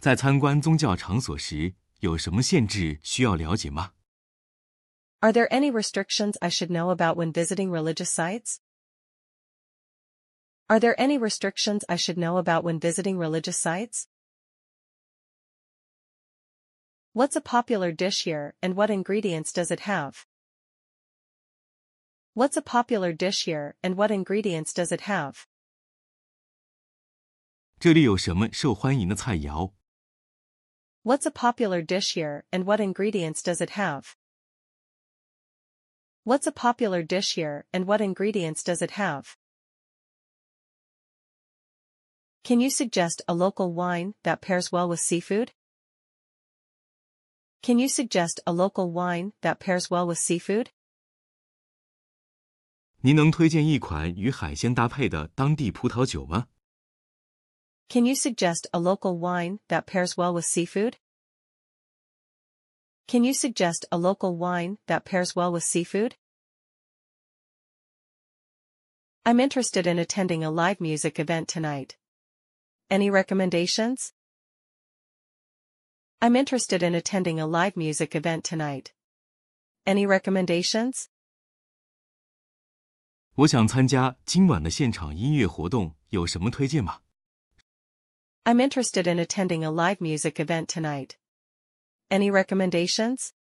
[0.04, 3.94] 在参观宗教场所时，有什么限制需要了解吗？
[5.20, 8.60] Are there any restrictions I should know about when visiting religious sites?
[10.68, 14.06] Are there any restrictions I should know about when visiting religious sites?
[17.12, 20.26] What's a popular dish here and what ingredients does it have?
[22.34, 25.46] What's a popular dish here and what ingredients does it have?
[27.80, 29.74] 这里有什么受欢迎的菜肴？
[31.04, 34.16] What's a popular dish here and what ingredients does it have?
[36.24, 39.38] What's a popular dish here and what ingredients does it have?
[42.44, 45.52] Can you suggest a local wine that pairs well with seafood?
[47.62, 50.72] Can you suggest a local wine that pairs well with seafood?
[53.02, 56.48] 您能推荐一款与海鲜搭配的当地葡萄酒吗？
[57.90, 60.98] Can you suggest a local wine that pairs well with seafood?
[63.08, 66.16] Can you suggest a local wine that pairs well with seafood?
[69.26, 71.98] I'm interested in attending a live music event tonight.
[72.90, 74.14] Any recommendations?
[76.22, 78.94] I'm interested in attending a live music event tonight.
[79.86, 81.08] Any recommendations?
[83.36, 87.02] 我想参加今晚的现场音乐活动，有什么推荐吗？
[88.46, 91.18] I'm interested in attending a live music event tonight.
[92.10, 93.34] Any recommendations?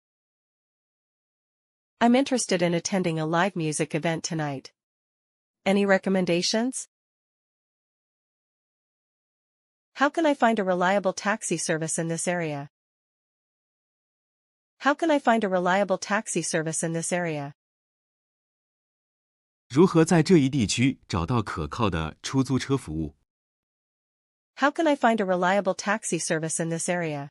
[2.00, 4.72] I'm interested in attending a live music event tonight.
[5.64, 6.88] Any recommendations?
[9.94, 12.70] How can I find a reliable taxi service in this area?
[14.78, 17.54] How can I find a reliable taxi service in this area?
[19.68, 23.16] 如何在这一地区找到可靠的出租车服务？
[24.56, 27.30] How can I find a reliable taxi service in this area?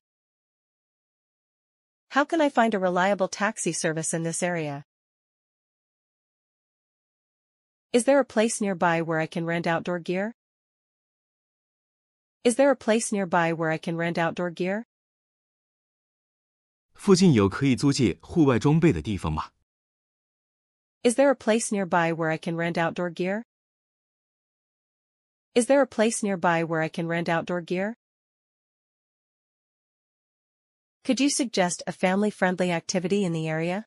[2.12, 4.86] How can I find a reliable taxi service in this area?
[7.92, 10.34] Is there a place nearby where I can rent outdoor gear?
[12.44, 14.86] Is there a place nearby where I can rent outdoor gear?
[16.94, 19.52] 附近有可以租借户外装备的地方吗？
[21.04, 23.44] Is there a place nearby where I can rent outdoor gear?
[25.54, 27.98] Is there a place nearby where I can rent outdoor gear?
[31.04, 33.86] Could you suggest a family-friendly activity in the area?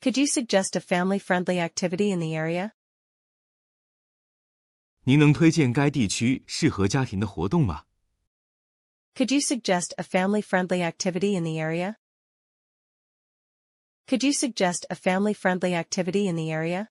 [0.00, 2.72] Could you suggest a family-friendly activity in the area?
[5.04, 7.84] 您能推荐该地区适合家庭的活动吗？
[9.14, 11.96] Could you suggest a family-friendly activity in the area?
[14.06, 16.88] Could you suggest a family-friendly activity in the area?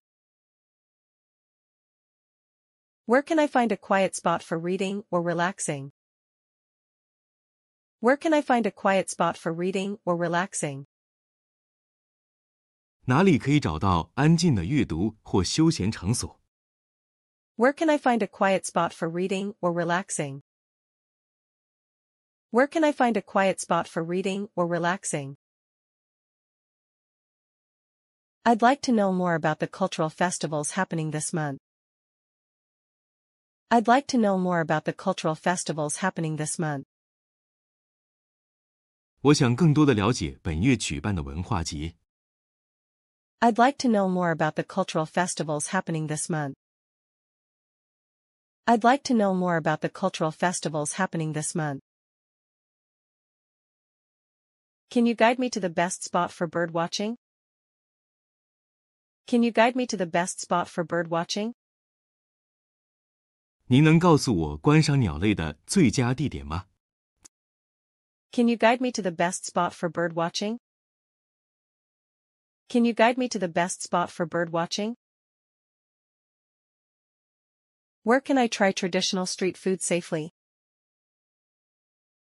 [3.05, 5.91] Where can I find a quiet spot for reading or relaxing?
[7.99, 10.85] Where can I find a quiet spot for reading or relaxing?
[13.05, 16.39] 哪里可以找到安静的阅读或休闲场所？
[17.57, 20.41] Where can I find a quiet spot for reading or relaxing?
[22.51, 25.35] Where can I find a quiet spot for reading or relaxing?
[28.43, 31.59] I'd like to know more about the cultural festivals happening this month.
[33.69, 36.83] I'd like to know more about the cultural festivals happening this month.
[39.21, 41.95] 我想更多的了解本月举办的文化节。
[43.39, 46.55] I'd like to know more about the cultural festivals happening this month.
[48.67, 51.81] I'd like to know more about the cultural festivals happening this month.
[54.89, 57.15] Can you guide me to the best spot for bird watching?
[59.25, 61.53] Can you guide me to the best spot for bird watching?
[63.67, 66.67] 您能告诉我观赏鸟类的最佳地点吗？
[68.31, 70.59] Can you guide me to the best spot for bird watching?
[72.67, 74.95] Can you guide me to the best spot for bird watching?
[78.03, 80.31] Where can I try traditional street food safely?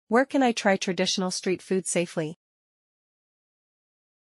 [0.07, 2.37] Where can I try traditional street food safely?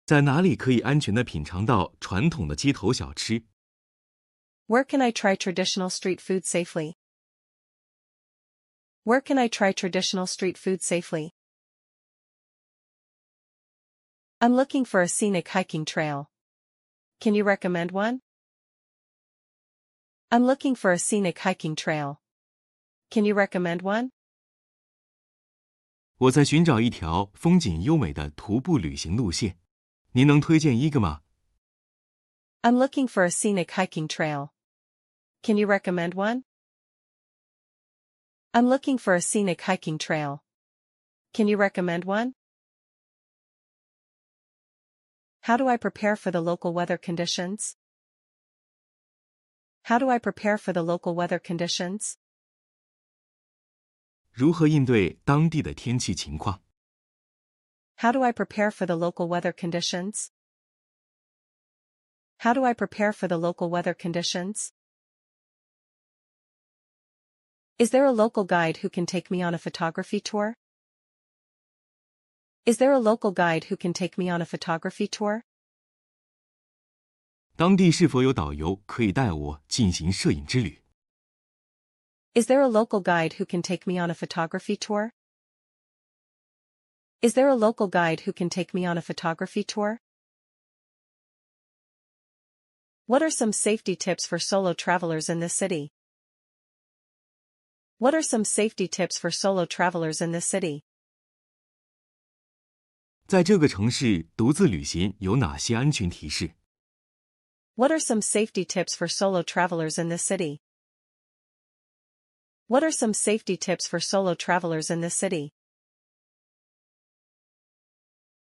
[0.05, 3.45] 在哪里可以安全的品尝到传统的街头小吃？
[4.67, 6.95] Where can I try traditional street food safely?
[9.05, 11.35] Where can I try traditional street food safely?
[14.41, 16.31] I'm looking for a scenic hiking trail.
[17.21, 18.21] Can you recommend one?
[20.31, 22.21] I'm looking for a scenic hiking trail.
[23.11, 24.11] Can you recommend one?
[26.19, 29.59] 我在寻找一条风景优美的徒步旅行路线，
[30.13, 31.23] 您能推荐一个吗？
[32.63, 34.51] I'm looking for a scenic hiking trail.
[35.43, 36.43] Can you recommend one?
[38.53, 40.43] I'm looking for a scenic hiking trail.
[41.33, 42.35] Can you recommend one?
[45.43, 47.77] How do I prepare for the local weather conditions?
[49.83, 52.17] How do I prepare for the local weather conditions?
[54.33, 56.63] 如何应对当地的天气情况？
[57.99, 60.31] How do I prepare for the local weather conditions?
[62.39, 64.73] How do I prepare for the local weather conditions?
[67.79, 70.55] Is there a local guide who can take me on a photography tour?
[72.65, 75.43] Is there a local guide who can take me on a photography tour?
[77.55, 80.83] 当地是否有导游可以带我进行摄影之旅？
[82.35, 85.13] Is there a local guide who can take me on a photography tour?
[87.23, 90.01] Is there a local guide who can take me on a photography tour?
[93.07, 95.93] What are some safety tips for solo travelers in this city?
[98.01, 100.83] What are some safety tips for solo travelers in this city?
[103.27, 106.55] 在这个城市独自旅行有哪些安全提示？
[107.75, 110.61] What are some safety tips for solo travelers in this city?
[112.69, 115.53] What are some safety tips for solo travelers in this city?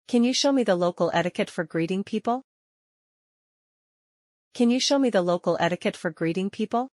[0.08, 2.44] Can you show me the local etiquette for greeting people?
[4.54, 6.90] Can you show me the local etiquette for greeting people?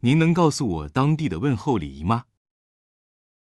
[0.00, 2.26] 您能告诉我当地的问候礼仪吗？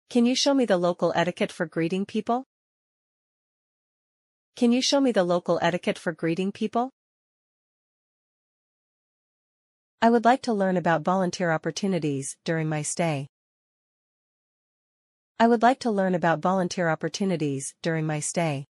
[0.10, 2.46] Can you show me the local etiquette for greeting people?
[4.56, 6.90] Can you show me the local etiquette for greeting people?
[10.00, 13.28] I would like to learn about volunteer opportunities during my stay.
[15.38, 18.66] I would like to learn about volunteer opportunities during my stay.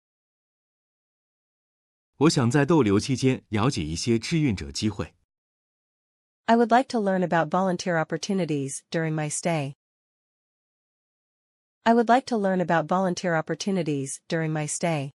[2.17, 5.13] 我想在逗留期间了解一些志愿者机会。
[6.49, 9.75] I would like to learn about volunteer opportunities during my stay.
[11.85, 15.11] I would like to learn about volunteer opportunities during my stay.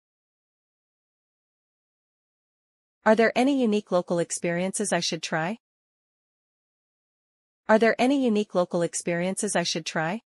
[3.06, 5.58] Are there any unique local experiences I should try?
[7.68, 10.22] Are there any unique local experiences I should try?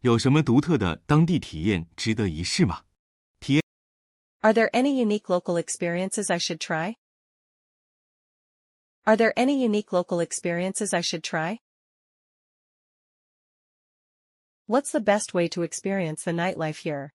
[0.00, 2.84] 有什么独特的当地体验值得一试吗？
[4.40, 6.96] Are there any unique local experiences I should try?
[9.06, 11.58] Are there any unique local experiences I should try?
[14.66, 17.12] What's the best way to experience the nightlife here?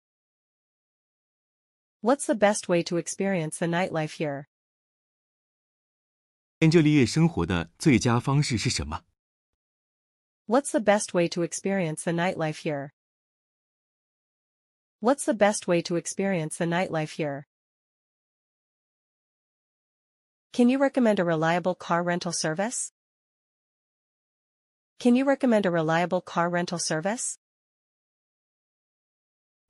[2.02, 4.48] What's the best way to experience the nightlife here?
[6.60, 9.04] 体验这里夜生活的最佳方式是什么？
[10.48, 12.94] What's the best way to experience the nightlife here?
[15.02, 17.47] What's the best way to experience the nightlife here?
[20.52, 22.92] Can you recommend a reliable car rental service?
[25.00, 27.38] Can you recommend a reliable car rental service?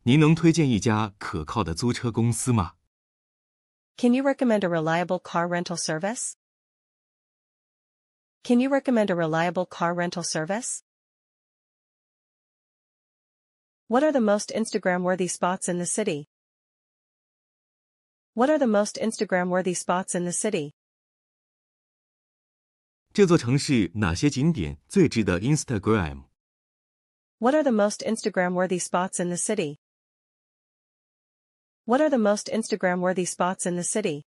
[0.04, 2.74] 您能推荐一家可靠的租车公司吗？
[3.96, 6.34] Can you recommend a reliable car rental service?
[8.44, 10.82] Can you recommend a reliable car rental service?
[13.88, 16.28] What are the most Instagram-worthy spots in the city?
[18.38, 20.74] What are the most Instagram-worthy spots in the city?
[23.14, 26.26] 这座城市哪些景点最值得 Instagram？
[27.38, 29.78] What are the most Instagram-worthy spots in the city?
[31.86, 34.24] What are the most Instagram-worthy spots in the city?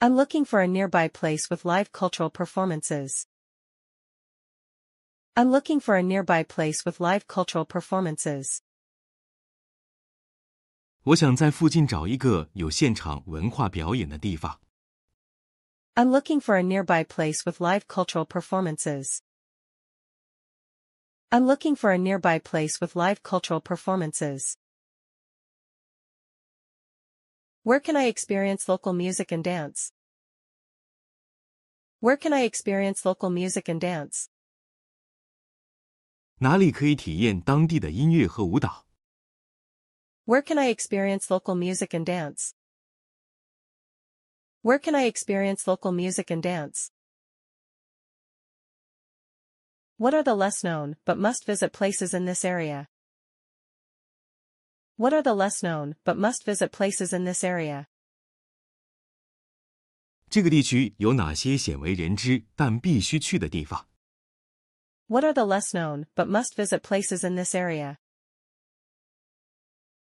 [0.00, 3.26] I'm looking for a nearby place with live cultural performances.
[5.34, 8.62] I'm looking for a nearby place with live cultural performances.
[11.06, 14.60] 我想在附近找一个有现场文化表演的地方。
[15.94, 19.20] I'm looking for a nearby place with live cultural performances.
[21.30, 24.56] I'm looking for a nearby place with live cultural performances.
[27.64, 29.92] Where can I experience local music and dance?
[32.00, 34.26] Where can I experience local music and dance?
[36.38, 38.84] 哪里可以体验当地的音乐和舞蹈？
[40.26, 42.54] Where can I experience local music and dance?
[44.62, 46.90] Where can I experience local music and dance?
[49.96, 52.88] What are the less known but must visit places in this area?
[54.96, 57.86] What are the less known but must visit places in this area?
[60.30, 63.88] 这个地区有哪些鲜为人知但必须去的地方？
[65.06, 67.98] What are the less known but must visit places in this area?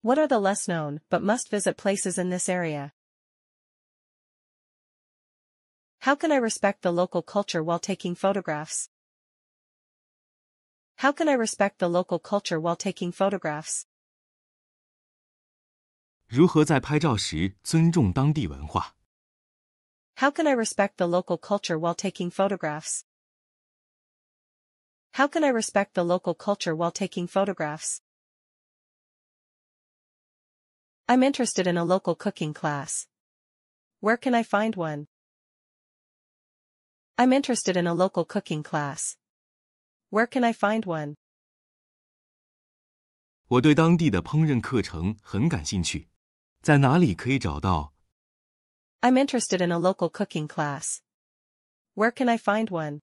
[0.01, 2.93] What are the less known but must visit places in this area?
[5.99, 8.89] How can I respect the local culture while taking photographs?
[10.97, 13.86] How can I respect the local culture while taking photographs?
[16.28, 18.95] 如何在拍照时尊重当地文化？
[20.16, 23.03] How can I respect the local culture while taking photographs?
[25.14, 28.01] How can I respect the local culture while taking photographs?
[31.08, 33.08] I'm interested in a local cooking class.
[33.99, 35.08] Where can I find one?
[37.18, 39.18] I'm interested in a local cooking class.
[40.10, 41.16] Where can I find one?
[43.47, 46.10] 我对当地的烹饪课程很感兴趣，
[46.62, 47.93] 在哪里可以找到？
[48.99, 50.99] I'm interested in a local cooking class.
[51.95, 52.99] Where can I find one?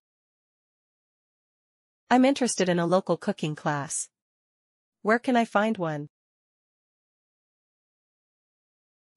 [2.07, 4.07] I'm interested in a local cooking class.
[5.01, 6.09] Where can I find one?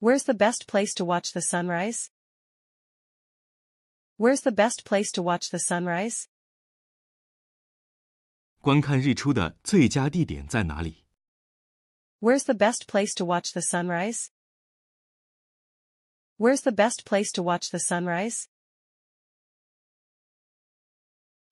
[0.02, 2.10] Where's the best place to watch the sunrise?
[4.16, 6.28] Where's the best place to watch the sunrise?
[8.60, 11.04] 观看日出的最佳地点在哪里？
[12.20, 14.30] Where's the best place to watch the sunrise?
[16.36, 18.48] Where's the best place to watch the sunrise?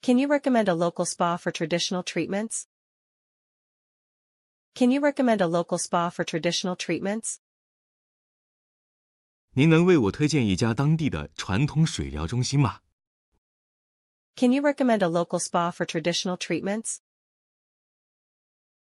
[0.02, 2.66] Can you recommend a local spa for traditional treatments?
[4.74, 7.40] Can you recommend a local spa for traditional treatments?
[9.54, 12.80] 您能为我推荐一家当地的传统水疗中心吗？
[14.36, 16.98] Can you recommend a local spa for traditional treatments?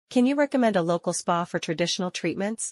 [0.09, 2.71] Can you recommend a local spa for traditional treatments?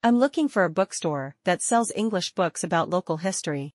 [0.00, 3.74] I'm looking for a bookstore that sells English books about local history.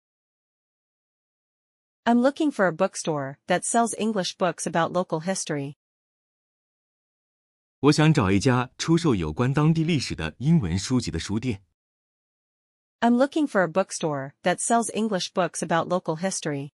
[2.05, 5.79] I'm looking for a bookstore that sells English books about local history.
[7.85, 11.63] 我想找一家出售有关当地历史的英文书籍的书店。
[13.01, 16.73] I'm looking for a bookstore that sells English books about local history.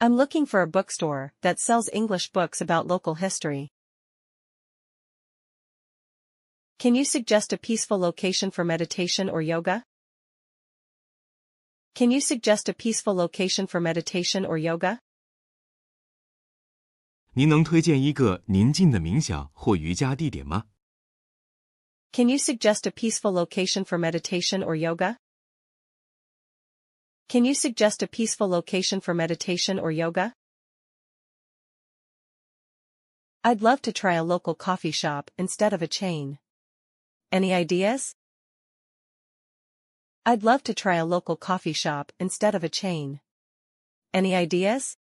[0.00, 3.68] I'm looking for a bookstore that sells English books about local history.
[6.78, 9.84] Can you suggest a peaceful location for meditation or yoga?
[11.94, 15.00] Can you suggest a peaceful location for meditation or yoga?
[17.34, 20.64] 您能推荐一个宁静的冥想或瑜伽地点吗？
[22.12, 25.18] Can you suggest a peaceful location for meditation or yoga?
[27.28, 30.32] Can you suggest a peaceful location for meditation or yoga?
[33.42, 36.38] I'd love to try a local coffee shop instead of a chain.
[37.30, 38.14] Any ideas?
[40.24, 43.20] I'd love to try a local coffee shop instead of a chain.
[44.12, 44.96] Any ideas?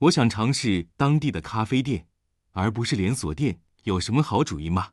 [0.00, 2.06] 我想尝试当地的咖啡店，
[2.52, 4.92] 而不是连锁店，有什么好主意吗？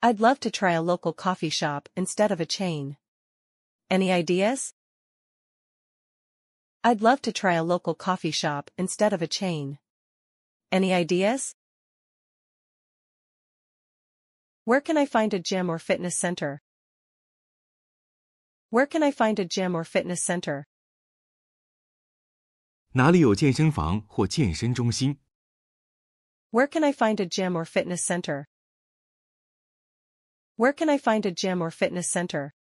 [0.00, 2.96] I'd love to try a local coffee shop instead of a chain.
[3.88, 4.70] Any ideas?
[6.82, 9.78] I'd love to try a local coffee shop instead of a chain.
[10.70, 11.54] Any ideas?
[14.64, 16.62] Where can I find a gym or fitness center?
[18.70, 20.66] Where can I find a gym or fitness center?
[22.92, 25.18] 哪里有健身房或健身中心？
[26.50, 28.46] Where can I find a gym or fitness center?
[30.56, 32.52] Where can I find a gym or fitness center?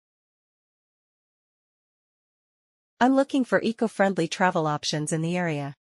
[2.99, 5.75] I'm looking for eco-friendly travel options in the area.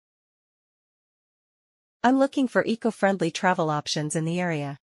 [2.03, 4.78] I'm looking for eco-friendly travel options in the area.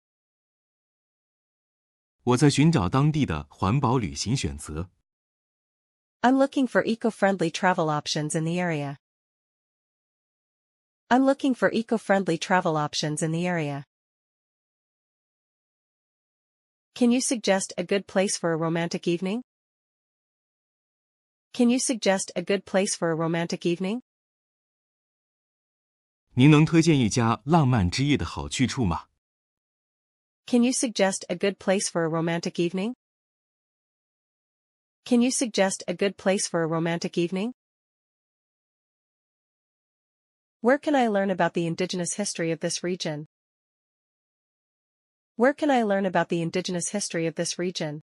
[2.24, 4.90] 我在寻找当地的环保旅行选择。
[6.20, 8.98] I'm looking for eco-friendly travel options in the area.
[11.10, 13.84] I'm looking for eco-friendly travel options in the area.
[16.94, 19.42] Can you suggest a good place for a romantic evening?
[21.52, 24.02] Can you suggest a good place for a romantic evening?
[26.34, 29.06] 您能推荐一家浪漫之夜的好去处吗？
[30.46, 32.94] Can you suggest a good place for a romantic evening?
[35.04, 37.52] Can you suggest a good place for a romantic evening?
[40.60, 43.28] Where can I learn about the indigenous history of this region?
[45.36, 48.02] Where can I learn about the indigenous history of this region?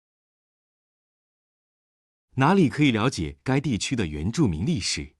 [2.34, 5.14] 哪里可以了解该地区的原住民历史？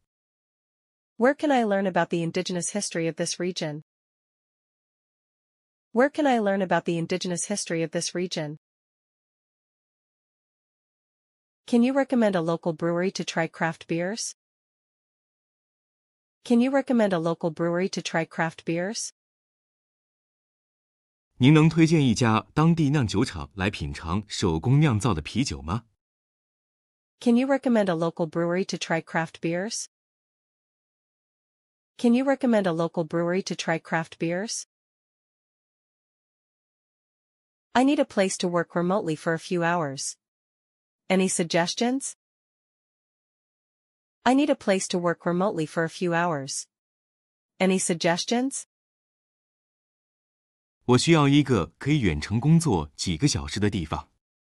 [1.17, 3.83] Where can I learn about the indigenous history of this region?
[5.93, 8.59] Where can I learn about the indigenous history of this region?
[11.67, 14.35] Can you recommend a local brewery to try craft beers?
[16.45, 19.11] Can you recommend a local brewery to try craft beers?
[21.37, 25.85] 您能推荐一家当地酿酒厂来品尝手工酿造的啤酒吗
[27.21, 29.89] Can you recommend a local brewery to try craft beers?
[31.99, 34.67] Can you recommend a local brewery to try craft beers?
[37.73, 40.17] I need a place to work remotely for a few hours.
[41.09, 42.17] Any suggestions?
[44.25, 46.67] I need a place to work remotely for a few hours.
[47.59, 48.65] Any suggestions?
[50.85, 54.11] 我需要一个可以远程工作几个小时的地方，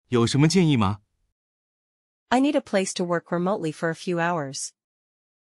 [0.09, 1.01] 有什么建议吗
[2.29, 4.71] I need a place to work remotely for a few hours.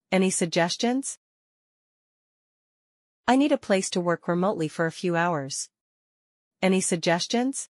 [0.10, 1.16] Any suggestions?
[3.26, 5.70] I need a place to work remotely for a few hours.
[6.62, 7.68] Any suggestions?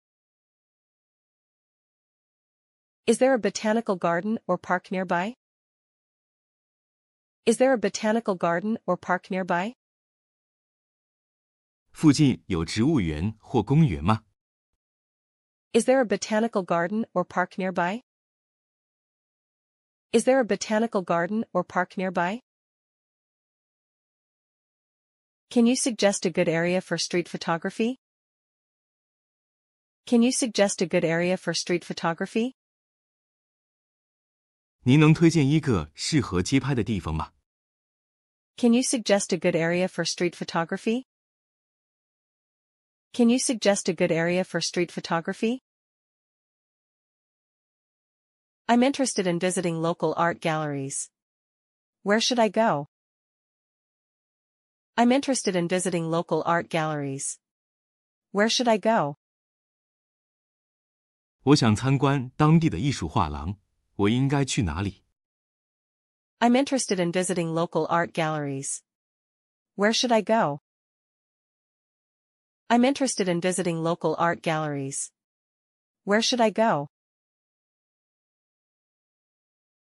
[3.06, 5.36] Is there a botanical garden or park nearby?
[7.44, 9.74] Is there a botanical garden or park nearby?
[11.92, 14.24] 附近有植物园或公园吗
[15.72, 18.02] Is there a botanical garden or park nearby?
[20.12, 22.40] Is there a botanical garden or park nearby?
[25.50, 27.98] Can you suggest a good area for street photography?
[30.06, 32.56] Can you suggest a good area for street photography?
[34.82, 37.32] 您能推荐一个适合街拍的地方吗
[38.56, 41.06] Can you suggest a good area for street photography?
[43.12, 45.62] Can you suggest a good area for street photography?
[48.66, 51.10] I'm interested in visiting local art galleries.
[52.02, 52.88] Where should I go?
[54.96, 57.38] I'm interested in visiting local art galleries.
[58.32, 59.16] Where should I go?
[61.42, 63.56] 我想参观当地的艺术画廊，
[63.98, 65.02] 我应该去哪里
[66.40, 68.82] I'm interested in visiting local art galleries.
[69.76, 70.60] Where should I go?
[72.68, 75.10] I'm interested in visiting local art galleries.
[76.04, 76.90] Where should I go?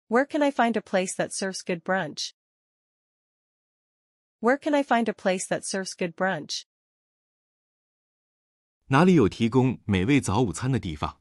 [0.07, 2.34] Where can I find a place that serves good brunch?
[4.39, 6.65] Where can I find a place that serves good brunch?
[8.89, 11.20] 哪里有提供美味早午餐的地方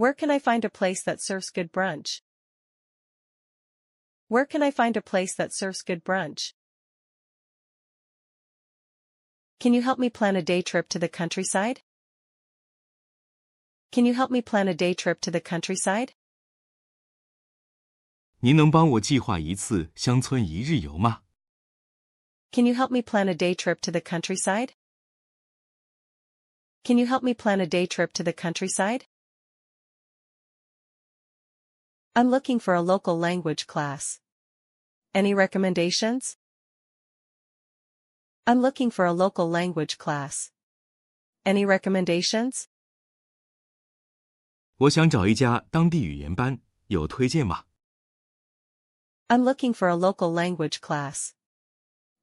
[0.00, 2.20] Where can I find a place that serves good brunch?
[4.28, 6.52] Where can I find a place that serves good brunch?
[9.58, 11.80] Can you help me plan a day trip to the countryside?
[13.90, 16.12] Can you help me plan a day trip to the countryside?
[18.40, 21.22] 您能帮我计划一次乡村一日游吗
[22.52, 24.74] Can you help me plan a day trip to the countryside?
[26.84, 29.06] Can you help me plan a day trip to the countryside?
[32.14, 34.20] I'm looking for a local language class.
[35.14, 36.36] Any recommendations?
[38.46, 40.50] I'm looking for a local language class.
[41.44, 42.66] Any recommendations?
[44.78, 47.64] 我想找一家当地语言班，有推荐吗
[49.28, 51.32] I'm looking for a local language class.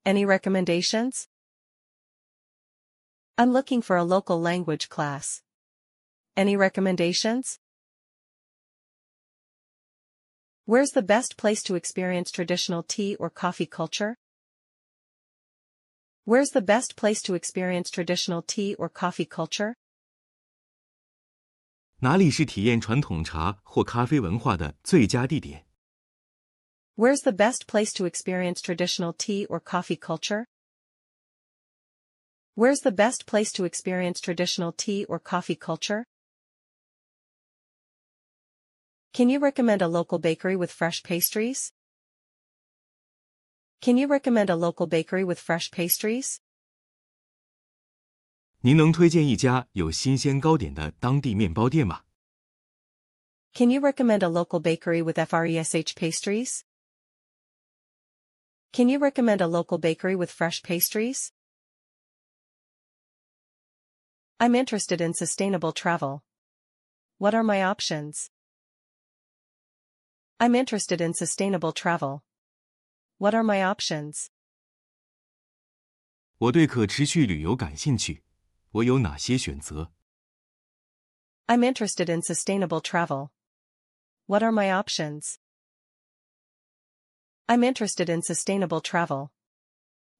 [0.04, 1.28] Any recommendations?
[3.36, 5.42] I'm looking for a local language class.
[6.36, 7.58] Any recommendations?
[10.68, 14.16] Where's the best place to experience traditional tea or coffee culture?
[16.26, 19.76] Where's the best place to experience traditional tea or coffee culture?
[22.00, 25.66] 哪里是体验传统茶或咖啡文化的最佳地点
[26.96, 30.46] Where's the best place to experience traditional tea or coffee culture?
[32.56, 36.06] Where's the best place to experience traditional tea or coffee culture?
[39.18, 41.72] Can you recommend a local bakery with fresh pastries?
[43.82, 46.40] Can you recommend a local bakery with fresh pastries?
[48.62, 52.04] 您能推荐一家有新鲜糕点的当地面包店吗
[53.54, 56.64] Can you recommend a local bakery with FRESH pastries?
[58.72, 61.32] Can you recommend a local bakery with fresh pastries?
[64.40, 66.24] I'm interested in sustainable travel.
[67.20, 68.32] What are my options?
[70.40, 72.24] I'm interested in sustainable travel.
[73.18, 74.28] What are my options?
[76.38, 78.24] 我对可持续旅游感兴趣，
[78.72, 79.94] 我有哪些选择
[81.46, 83.32] I'm interested in sustainable travel.
[84.26, 85.38] What are my options?
[87.46, 89.32] I'm interested in sustainable travel.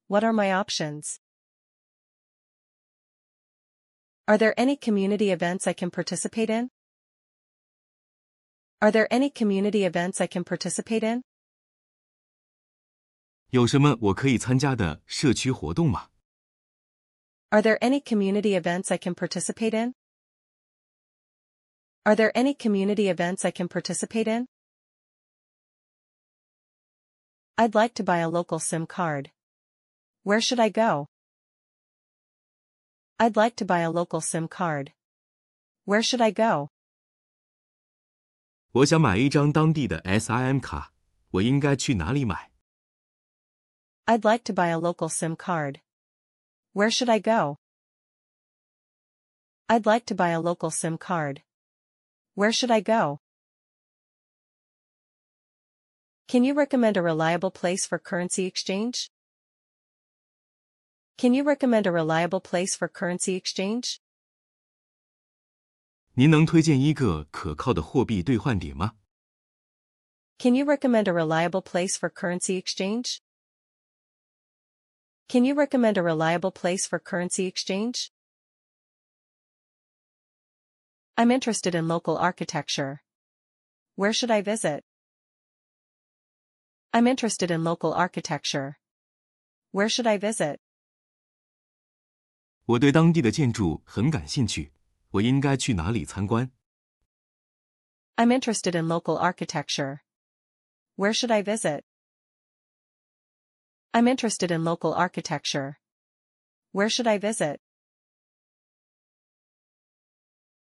[0.06, 1.18] What are my options?
[4.26, 6.70] Are there any community events I can participate in?
[8.80, 11.22] Are there any community events I can participate in?
[13.50, 16.10] 有什么我可以参加的社区活动吗？
[17.50, 19.94] Are there any community events I can participate in?
[22.04, 24.46] Are there any community events I can participate in?
[27.56, 29.30] I'd like to buy a local SIM card.
[30.24, 31.06] Where should I go?
[33.18, 34.92] I'd like to buy a local SIM card.
[35.84, 36.70] Where should I go?
[38.72, 40.92] 我想买一张当地的 SIM 卡，
[41.30, 42.50] 我应该去哪里买？
[44.06, 45.80] I'd like to buy a local SIM card.
[46.72, 47.58] Where should I go?
[49.66, 51.42] I'd like to buy a local SIM card.
[52.34, 53.20] Where should I go?
[56.26, 59.10] Can you recommend a reliable place for currency exchange?
[61.16, 64.00] Can you recommend a reliable place for currency exchange?
[66.18, 68.92] 您能推荐一个可靠的货币兑换点吗？
[70.38, 73.20] Can you recommend a reliable place for currency exchange?
[75.28, 78.10] Can you recommend a reliable place for currency exchange?
[81.16, 83.00] I'm interested in local architecture.
[83.96, 84.82] Where should I visit?
[86.92, 88.78] I'm interested in local architecture.
[89.72, 90.58] Where should I visit?
[92.66, 94.72] 我对当地的建筑很感兴趣，
[95.10, 96.50] 我应该去哪里参观？
[98.16, 100.00] I'm interested in local architecture.
[100.96, 101.82] Where should I visit?
[103.92, 105.76] I'm interested in local architecture.
[106.72, 107.60] Where should I visit?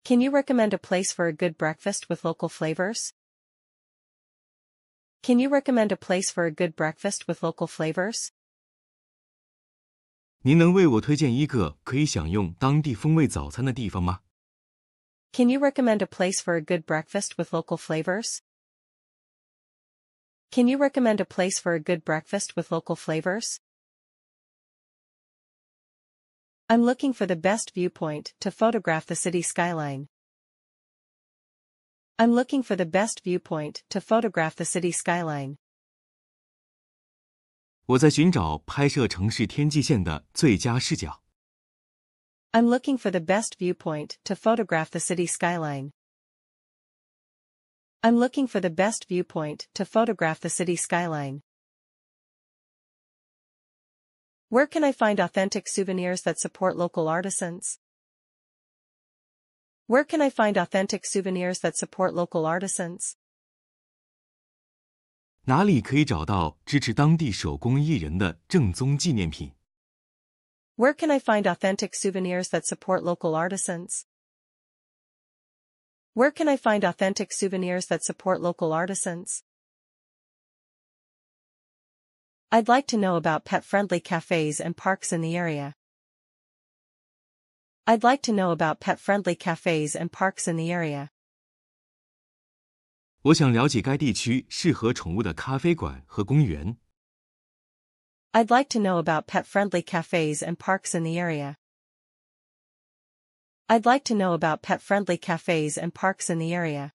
[0.04, 3.14] Can you recommend a place for a good breakfast with local flavors?
[5.22, 8.32] Can you recommend a place for a good breakfast with local flavors?
[10.44, 14.22] 您能为我推荐一个可以享用当地风味早餐的地方吗？
[15.34, 18.42] Can you recommend a place for a good breakfast with local flavors?
[20.52, 23.60] Can you recommend a place for a good breakfast with local flavors?
[26.70, 30.08] I'm looking for the best viewpoint to photograph the city skyline.
[32.20, 35.58] I'm looking for the best viewpoint to photograph the city skyline.
[37.86, 41.22] 我在寻找拍摄城市天际线的最佳视角。
[42.54, 45.92] I'm looking for the best viewpoint to photograph the city skyline.
[48.04, 51.44] I'm looking for the best viewpoint to photograph the city skyline.
[54.50, 57.80] Where can I find authentic souvenirs that support local artisans?
[59.88, 63.16] Where can I find authentic souvenirs that support local artisans?
[65.46, 69.54] 哪里可以找到支持当地手工艺人的正宗纪念品？
[70.76, 74.06] Where can I find authentic souvenirs that support local artisans?
[76.14, 79.44] Where can I find authentic souvenirs that support local artisans?
[82.52, 85.76] I'd like to know about pet-friendly cafes and parks in the area.
[87.88, 91.12] I'd like to know about pet-friendly cafes and parks in the area.
[93.24, 96.78] 我想了解该地区适合宠物的咖啡馆和公园。
[98.36, 101.58] I'd like to know about pet-friendly cafes and parks in the area.
[103.68, 106.94] I'd like to know about pet-friendly cafes and parks in the area.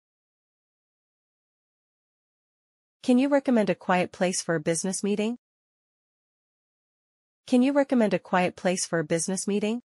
[3.02, 5.38] Can you recommend a quiet place for a business meeting?
[7.46, 9.82] Can you recommend a quiet place for a business meeting?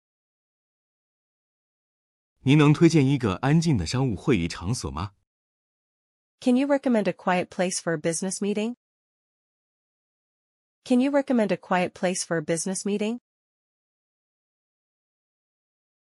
[2.44, 5.14] 您能推荐一个安静的商务会议场所吗？
[6.40, 8.76] Can you recommend a quiet place for a business meeting?
[10.84, 13.20] Can you recommend a quiet place for a business meeting?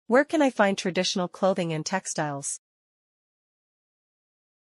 [0.06, 2.60] Where can I find traditional clothing and textiles?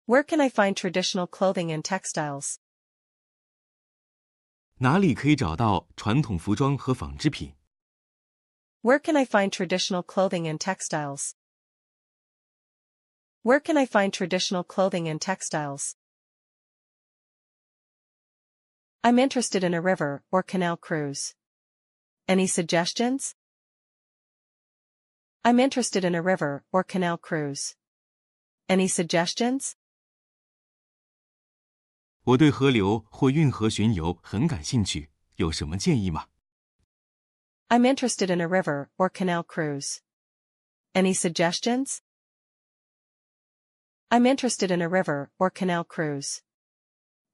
[0.07, 2.59] Where can I find traditional clothing and textiles?
[4.79, 7.55] 哪里可以找到传统服装和纺织品？
[8.83, 11.35] Where can I find traditional clothing and textiles?
[13.43, 15.95] Where can I find traditional clothing and textiles?
[19.03, 21.35] I'm interested in a river or canal cruise.
[22.27, 23.35] Any suggestions?
[25.45, 27.77] I'm interested in a river or canal cruise.
[28.69, 29.75] Any suggestions?
[32.25, 36.27] 我对河流或运河巡游很感兴趣，有什么建议吗？
[37.69, 40.01] I'm interested in a river or canal cruise.
[40.93, 42.01] Any suggestions?
[44.09, 46.41] I'm interested in a river or canal cruise.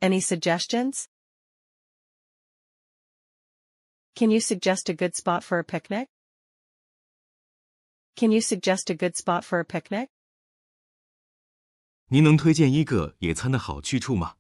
[0.00, 1.06] Any suggestions?
[4.16, 6.08] Can you suggest a good spot for a picnic?
[8.14, 10.10] Can you suggest a good spot for a picnic?
[12.08, 14.36] 您能推荐一个野餐的好去处吗？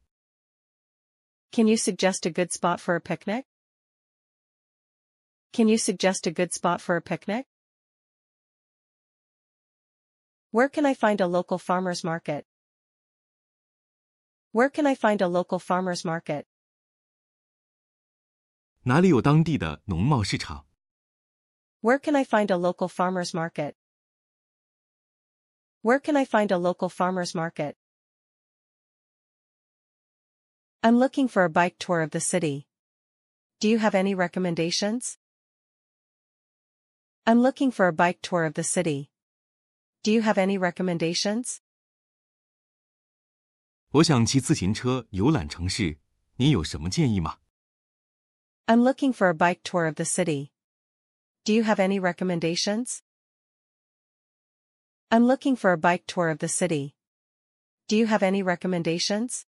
[1.50, 3.44] Can you suggest a good spot for a picnic?
[5.52, 7.46] Can you suggest a good spot for a picnic?
[10.50, 12.44] Where can I find a local farmer's market?
[14.52, 16.46] Where can I find a local farmer's market?
[18.86, 20.66] 哪里有当地的农贸市场？
[21.80, 23.74] Where can I find a local farmer's market?
[25.82, 27.74] Where can I find a local farmer's market?
[30.80, 32.66] I'm looking for a bike tour of the city.
[33.60, 35.16] Do you have any recommendations?
[37.24, 39.10] I'm looking for a bike tour of the city.
[40.02, 41.58] Do you have any recommendations?
[43.90, 45.98] 我想骑自行车游览城市，
[46.36, 47.38] 您有什么建议吗？
[48.66, 50.52] I'm looking for a bike tour of the city.
[51.44, 53.02] Do you have any recommendations?
[55.10, 56.94] I'm looking for a bike tour of the city.
[57.88, 59.44] Do you have any recommendations?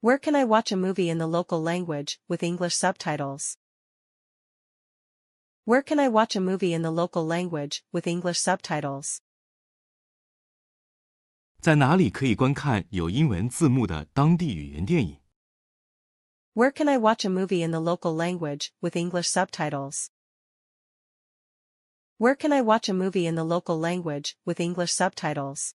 [0.00, 3.56] Where can I watch a movie in the local language with English subtitles?
[5.64, 9.20] Where can I watch a movie in the local language with English subtitles?
[11.60, 15.20] 在哪里可以观看有英文字幕的当地语言电影？
[16.56, 20.10] Where can I watch a movie in the local language with English subtitles?
[22.18, 25.74] Where can I watch a movie in the local language with English subtitles?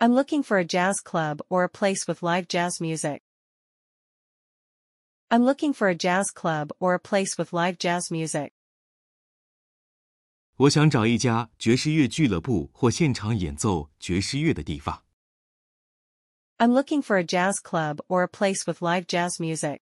[0.00, 3.22] I'm looking for a jazz club or a place with live jazz music.
[5.30, 8.52] I'm looking for a jazz club or a place with live jazz music.
[10.56, 15.03] 我想找一家爵士乐俱乐部或现场演奏爵士乐的地方。
[16.58, 19.80] I'm looking for a jazz club or a place with live jazz music.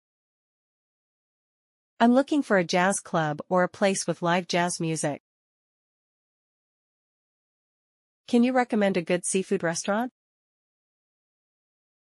[1.99, 5.22] I'm looking for a jazz club or a place with live jazz music.
[8.28, 10.12] Can you recommend a good seafood restaurant?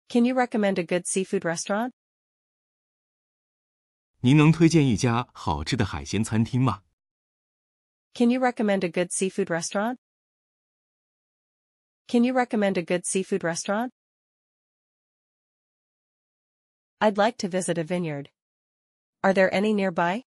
[0.08, 1.92] Can you recommend a good seafood restaurant?
[4.20, 6.82] 您能推荐一家好吃的海鲜餐厅吗？
[8.14, 9.98] Can you recommend a good seafood restaurant?
[12.08, 13.92] Can you recommend a good seafood restaurant?
[17.02, 18.30] I'd like to visit a vineyard.
[19.22, 20.24] Are there any nearby?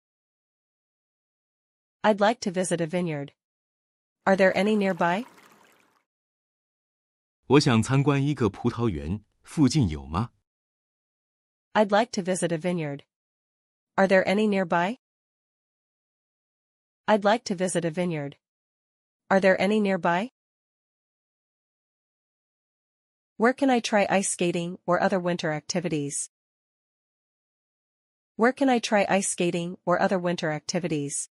[2.03, 3.33] I'd like to visit a vineyard.
[4.27, 5.25] Are there any nearby?
[7.47, 10.31] 我想参观一个葡萄园，附近有吗？
[11.73, 13.05] I'd like to visit a vineyard.
[13.97, 14.99] Are there any nearby?
[17.07, 18.37] I'd like to visit a vineyard.
[19.29, 20.31] Are there any nearby?
[23.37, 26.31] Where can I try ice skating or other winter activities?
[28.37, 31.29] Where can I try ice skating or other winter activities?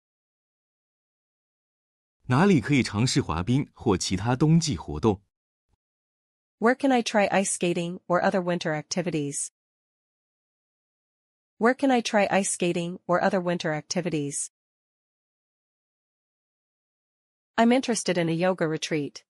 [2.27, 5.21] 哪里可以尝试滑冰或其他冬季活动？
[6.59, 9.51] Where can I try ice skating or other winter activities?
[11.57, 14.49] Where can I try ice skating or other winter activities?
[17.55, 19.23] I'm interested in a yoga retreat.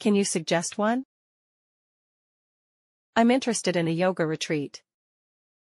[0.00, 1.04] Can you suggest one?
[3.14, 4.82] I'm interested in a yoga retreat.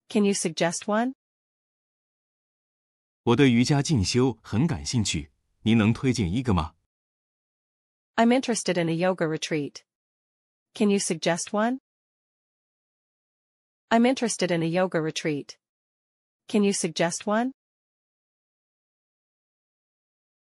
[0.08, 1.14] Can you suggest one?
[3.24, 5.30] 我对瑜伽进修很感兴趣，
[5.62, 6.74] 您能推荐一个吗？
[8.16, 9.82] I'm interested in a yoga retreat.
[10.74, 11.80] Can you suggest one?
[13.88, 15.56] I'm interested in a yoga retreat.
[16.48, 17.52] Can you suggest one?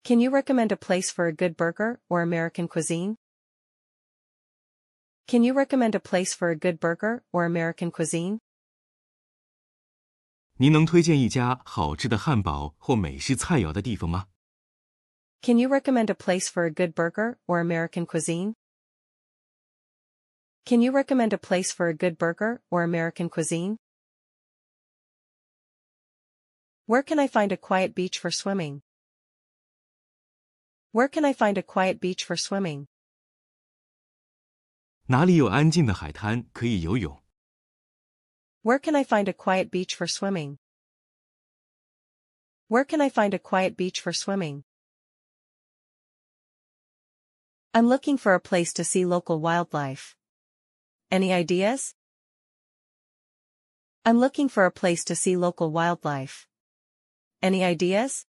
[0.02, 3.16] Can you recommend a place for a good burger or American cuisine?
[5.26, 8.40] Can you recommend a place for a good burger or American cuisine?
[10.60, 14.28] 您能推荐一家好吃的汉堡或美式菜肴的地方吗？
[15.42, 18.54] Can you recommend a place for a good burger or American cuisine?
[20.64, 23.76] Can you recommend a place for a good burger or American cuisine?
[26.86, 28.82] Where can I find a quiet beach for swimming?
[30.92, 32.86] Where can I find a quiet beach for swimming?
[35.08, 37.19] 哪里有安静的海滩可以游泳？
[38.62, 40.58] Where can I find a quiet beach for swimming?
[42.68, 44.64] Where can I find a quiet beach for swimming?
[47.72, 50.16] I'm looking for a place to see local wildlife.
[51.10, 51.94] Any ideas?
[54.04, 56.46] I'm looking for a place to see local wildlife.
[57.42, 58.24] Any ideas?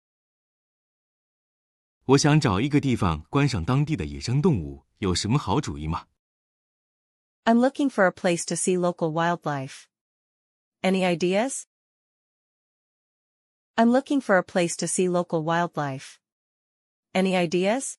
[2.07, 6.09] 我想找一个地方观赏当地的野生动物，有什么好主意吗？
[7.45, 9.87] I'm looking for a place to see local wildlife.
[10.83, 11.67] Any ideas?
[13.77, 16.19] I'm looking for a place to see local wildlife.
[17.15, 17.99] Any ideas?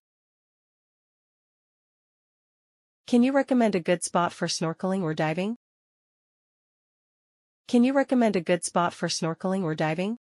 [3.08, 5.58] Can you recommend a good spot for snorkeling or diving?
[7.68, 10.18] Can you recommend a good spot for snorkeling or diving?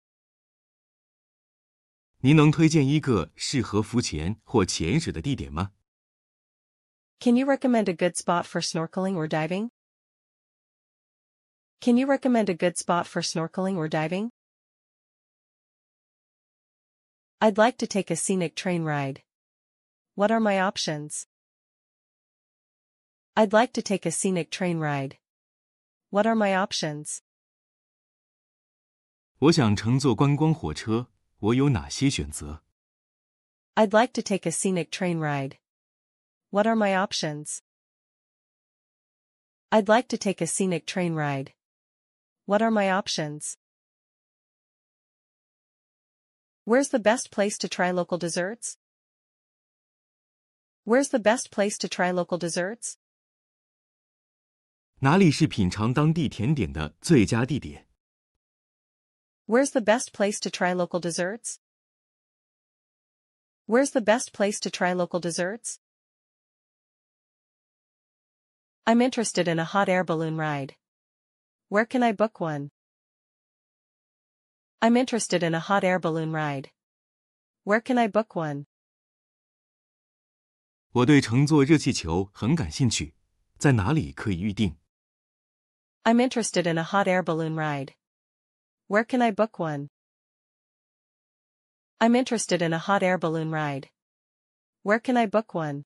[2.19, 5.71] 您能推荐一个适合浮潜或潜水的地点吗？
[7.19, 9.69] Can you recommend a good spot for snorkeling or diving?
[11.81, 14.31] Can you recommend a good spot for snorkeling or diving?
[17.39, 19.21] I'd like to take a scenic train ride.
[20.15, 21.27] What are my options?
[23.35, 25.17] I'd like to take a scenic train ride.
[26.09, 27.21] What are my options?
[29.37, 32.63] 我想乘坐观光火车，我有哪些选择？
[33.75, 35.57] I'd like to take a scenic train ride.
[36.49, 37.59] What are my options?
[39.69, 41.51] I'd like to take a scenic train ride.
[42.49, 43.57] What are my options?
[46.63, 48.77] Where's the best place to try local desserts?
[50.83, 52.97] Where's the best place to try local desserts?
[54.99, 57.87] 哪里是品尝当地甜点的最佳地点？
[59.47, 61.59] Where's the best place to try local desserts?
[63.67, 65.79] Where's the best place to try local desserts?
[68.85, 70.75] I'm interested in a hot air balloon ride.
[71.69, 72.71] Where can I book one?
[74.81, 76.69] I'm interested in a hot air balloon ride.
[77.63, 78.67] Where can I book one?
[80.91, 83.15] 我对乘坐热气球很感兴趣，
[83.57, 84.77] 在哪里可以预定？
[86.03, 87.95] I'm interested in a hot air balloon ride.
[88.87, 89.89] Where can I book one?
[91.97, 93.89] I'm interested in a hot air balloon ride.
[94.83, 95.85] Where can I book one?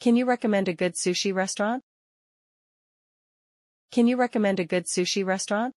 [0.00, 1.84] Can you recommend a good sushi restaurant?
[3.90, 5.72] Can you recommend a good sushi restaurant?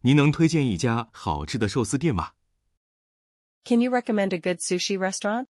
[0.00, 2.32] 您能推荐一家好吃的寿司店吗？
[3.64, 5.46] Can you recommend a good sushi restaurant?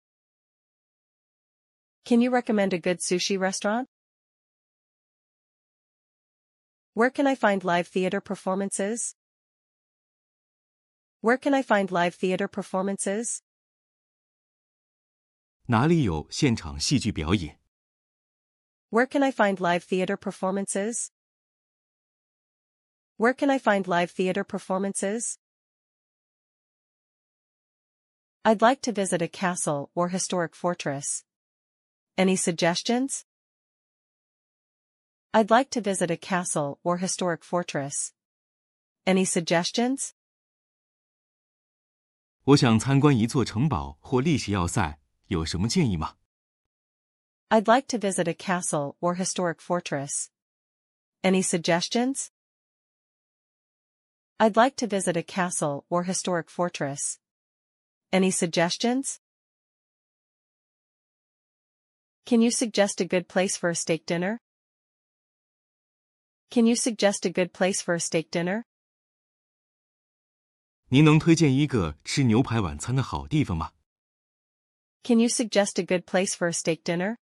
[2.06, 3.88] Can you recommend a good sushi restaurant?
[6.94, 9.16] Where can I find live theater performances?
[11.22, 13.40] Where can I find live theater performances?
[15.68, 17.59] 哪里有现场戏剧表演？
[18.90, 21.12] Where can I find live theater performances?
[23.18, 25.38] Where can I find live theater performances?
[28.44, 31.24] I'd like to visit a castle or historic fortress.
[32.18, 33.26] Any suggestions?
[35.34, 38.14] I'd like to visit a castle or historic fortress.
[39.06, 40.12] Any suggestions?
[42.44, 46.16] 我想参观一座城堡或历史要塞，有什么建议吗？
[47.52, 50.30] I'd like to visit a castle or historic fortress.
[51.24, 52.32] Any suggestions?
[54.40, 57.20] I'd like to visit a castle or historic fortress.
[58.12, 59.20] Any suggestions?
[62.26, 64.42] Can you suggest a good place for a steak dinner?
[66.52, 68.66] Can you suggest a good place for a steak dinner?
[70.90, 73.72] 您能推荐一个吃牛排晚餐的好地方吗？
[75.04, 77.18] Can you suggest a good place for a steak dinner?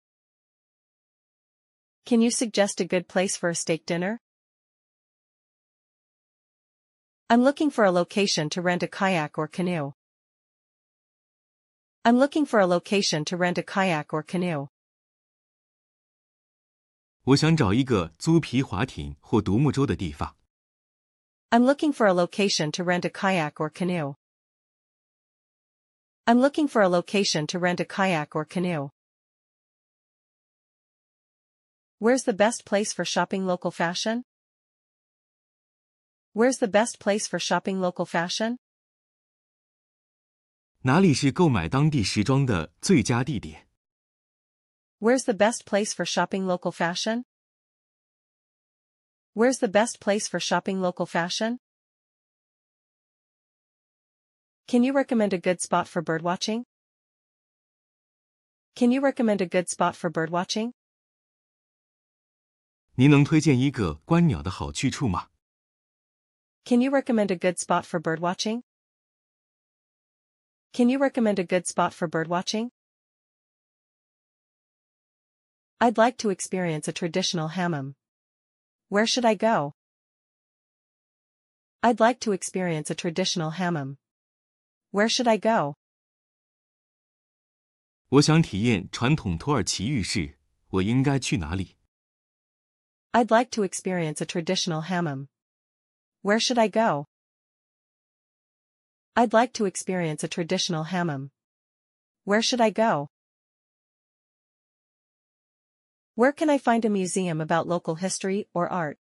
[2.07, 4.21] Can you suggest a good place for a steak dinner?
[7.31, 9.93] I'm looking for a location to rent a kayak or canoe.
[12.05, 14.69] I'm looking for a location to rent a kayak or canoe.
[17.25, 20.37] 我想找一个租皮划艇或独木舟的地方。
[21.51, 24.15] I'm looking for a location to rent a kayak or canoe.
[26.27, 28.91] I'm looking for a location to rent a kayak or canoe.
[31.99, 34.25] Where's the best place for shopping local fashion?
[36.33, 38.59] Where's the best place for shopping local fashion?
[40.85, 43.69] 哪里是购买当地时装的最佳地点？
[44.99, 47.25] Where's the best place for shopping local fashion?
[49.35, 51.59] Where's the best place for shopping local fashion?
[54.67, 56.65] Can you recommend a good spot for birdwatching?
[58.75, 60.73] Can you recommend a good spot for birdwatching?
[62.97, 65.29] 您能推荐一个观鸟的好去处吗？
[66.65, 68.63] Can you recommend a good spot for birdwatching?
[70.73, 72.71] Can you recommend a good spot for birdwatching?
[75.79, 77.95] I'd like to experience a traditional hammam.
[78.89, 79.75] Where should I go?
[81.83, 83.97] I'd like to experience a traditional hammam.
[84.93, 85.75] Where should I go?
[88.11, 90.39] 我想体验传统土耳其浴室，
[90.69, 91.76] 我应该去哪里？
[93.17, 95.29] I'd like to experience a traditional hammam.
[96.23, 97.07] Where should I go?
[99.15, 101.31] I'd like to experience a traditional hammam.
[102.25, 103.11] Where should I go?
[106.15, 108.99] Where can I find a museum about local history or art?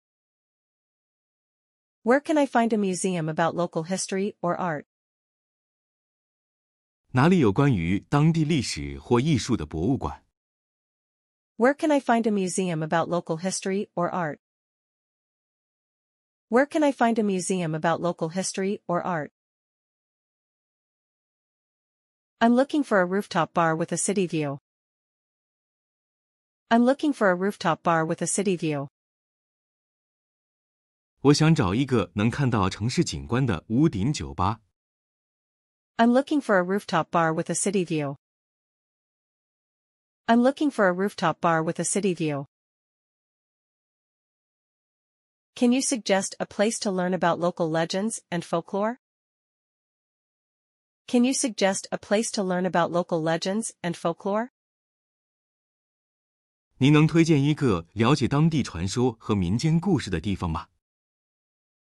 [2.02, 4.86] Where can I find a museum about local history or art?
[7.12, 10.21] 哪里有关于当地历史或艺术的博物馆？
[11.62, 14.40] Where can I find a museum about local history or art?
[16.48, 19.32] Where can I find a museum about local history or art?
[22.40, 24.58] I'm looking for a rooftop bar with a city view.
[26.70, 28.88] I'm looking for a rooftop bar with a city view.
[31.20, 34.60] 我想找一个能看到城市景观的屋顶酒吧。
[35.96, 38.14] I'm looking for a rooftop bar with a city view.
[40.26, 42.46] I'm looking for a rooftop bar with a city view.
[45.54, 49.00] Can you suggest a place to learn about local legends and folklore?
[51.08, 54.50] Can you suggest a place to learn about local legends and folklore?
[56.76, 60.68] 您能推荐一个了解当地传说和民间故事的地方吗？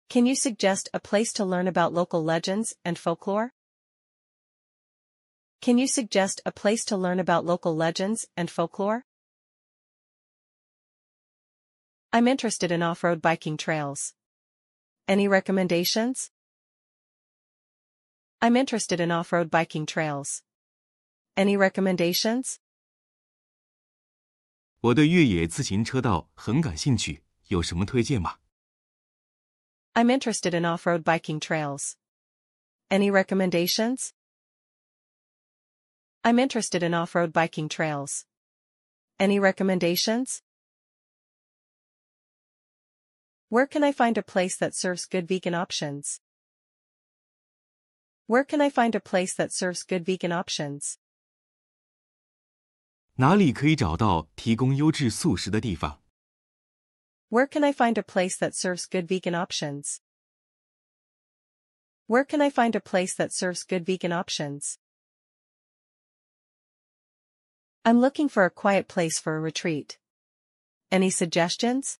[0.08, 3.50] Can you suggest a place to learn about local legends and folklore?
[5.60, 9.04] Can you suggest a place to learn about local legends and folklore?
[12.12, 14.14] I'm interested in off-road biking trails.
[15.08, 16.30] Any recommendations?
[18.40, 20.42] I'm interested in off-road biking trails.
[21.36, 22.58] Any recommendations?
[24.80, 28.38] 我对越野自行车道很感兴趣，有什么推荐吗？
[29.94, 31.96] I'm interested in off-road biking trails.
[32.88, 34.12] Any recommendations?
[36.24, 38.26] I'm interested in off-road biking trails.
[39.18, 40.42] Any recommendations?
[43.48, 46.20] Where can I find a place that serves good vegan options?
[48.26, 50.98] Where can I find a place that serves good vegan options?
[53.18, 56.02] 哪里可以找到提供优质素食的地方？
[57.30, 60.00] Where can I find a place that serves good vegan options?
[62.08, 64.78] Where can I find a place that serves good vegan options?
[67.84, 69.98] I'm looking for a quiet place for a retreat.
[70.90, 71.98] Any suggestions?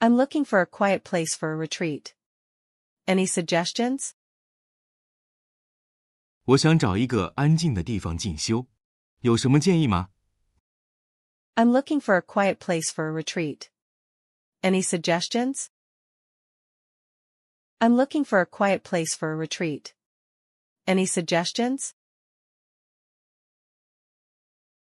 [0.00, 2.14] I'm looking for a quiet place for a retreat.
[3.06, 4.14] Any suggestions?
[6.44, 8.66] 我想找一个安静的地方进修，
[9.20, 10.10] 有什么建议吗？
[11.54, 13.68] I'm looking for a quiet place for a retreat.
[14.62, 15.68] Any suggestions?
[17.80, 19.94] I'm looking for a quiet place for a retreat.
[20.86, 21.94] Any suggestions?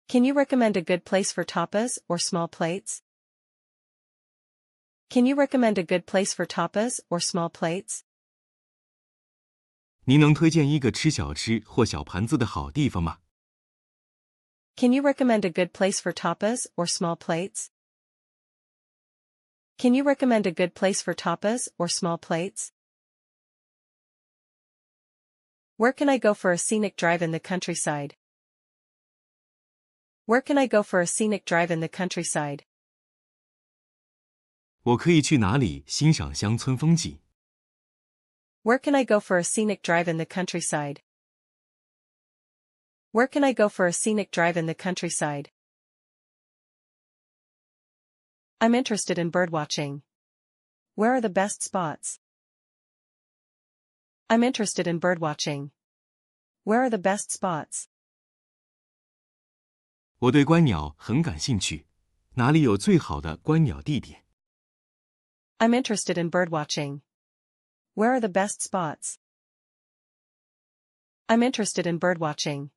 [0.09, 3.03] Can you recommend a good place for tapas or small plates?
[5.11, 8.03] Can you recommend a good place for tapas or small plates?
[10.07, 13.19] 您能推荐一个吃小吃或小盘子的好地方吗？
[14.77, 17.71] Can you recommend a good place for tapas or small plates?
[19.79, 22.71] Can you recommend a good place for tapas or small plates?
[25.77, 28.15] Where can I go for a scenic drive in the countryside?
[30.29, 32.65] Where can I go for a scenic drive in the countryside?
[34.83, 37.19] 我可以去哪里欣赏乡村风景？
[38.63, 41.01] Where can I go for a scenic drive in the countryside?
[43.13, 45.51] Where can I go for a scenic drive in the countryside?
[48.59, 50.03] I'm interested in birdwatching.
[50.95, 52.19] Where are the best spots?
[54.29, 55.71] I'm interested in birdwatching.
[56.65, 57.88] Where are the best spots?
[60.21, 61.87] 我对观鸟很感兴趣，
[62.35, 64.25] 哪里有最好的观鸟地点？
[65.59, 67.03] I'm interested in birdwatching.
[67.95, 69.17] Where are the best spots?
[71.27, 72.71] I'm interested in birdwatching.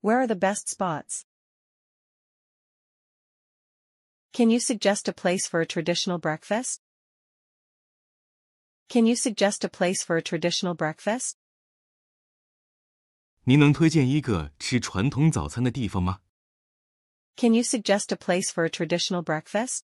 [0.00, 1.22] Where are the best spots?
[4.32, 6.80] Can you suggest a place for a traditional breakfast?
[8.88, 11.34] Can you suggest a place for a traditional breakfast?
[13.44, 16.20] 您能推荐一个吃传统早餐的地方吗？
[17.39, 19.81] Can you suggest a place for a traditional breakfast?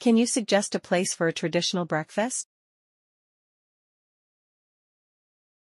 [0.00, 2.44] Can you suggest a place for a traditional breakfast?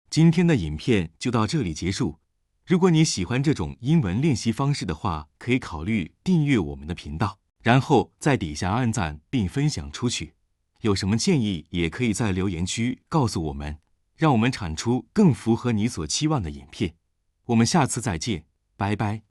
[0.08, 2.18] 今天的影片就到这里结束。
[2.64, 10.32] 如果你喜欢这种英文练习方式的话，可以考虑订阅我们的频道，然后在底下按赞并分享出去。
[10.80, 13.78] 有什么建议，也可以在留言区告诉我们，
[14.16, 16.96] 让我们产出更符合你所期望的影片。
[17.44, 19.27] 我们下次再见，拜拜。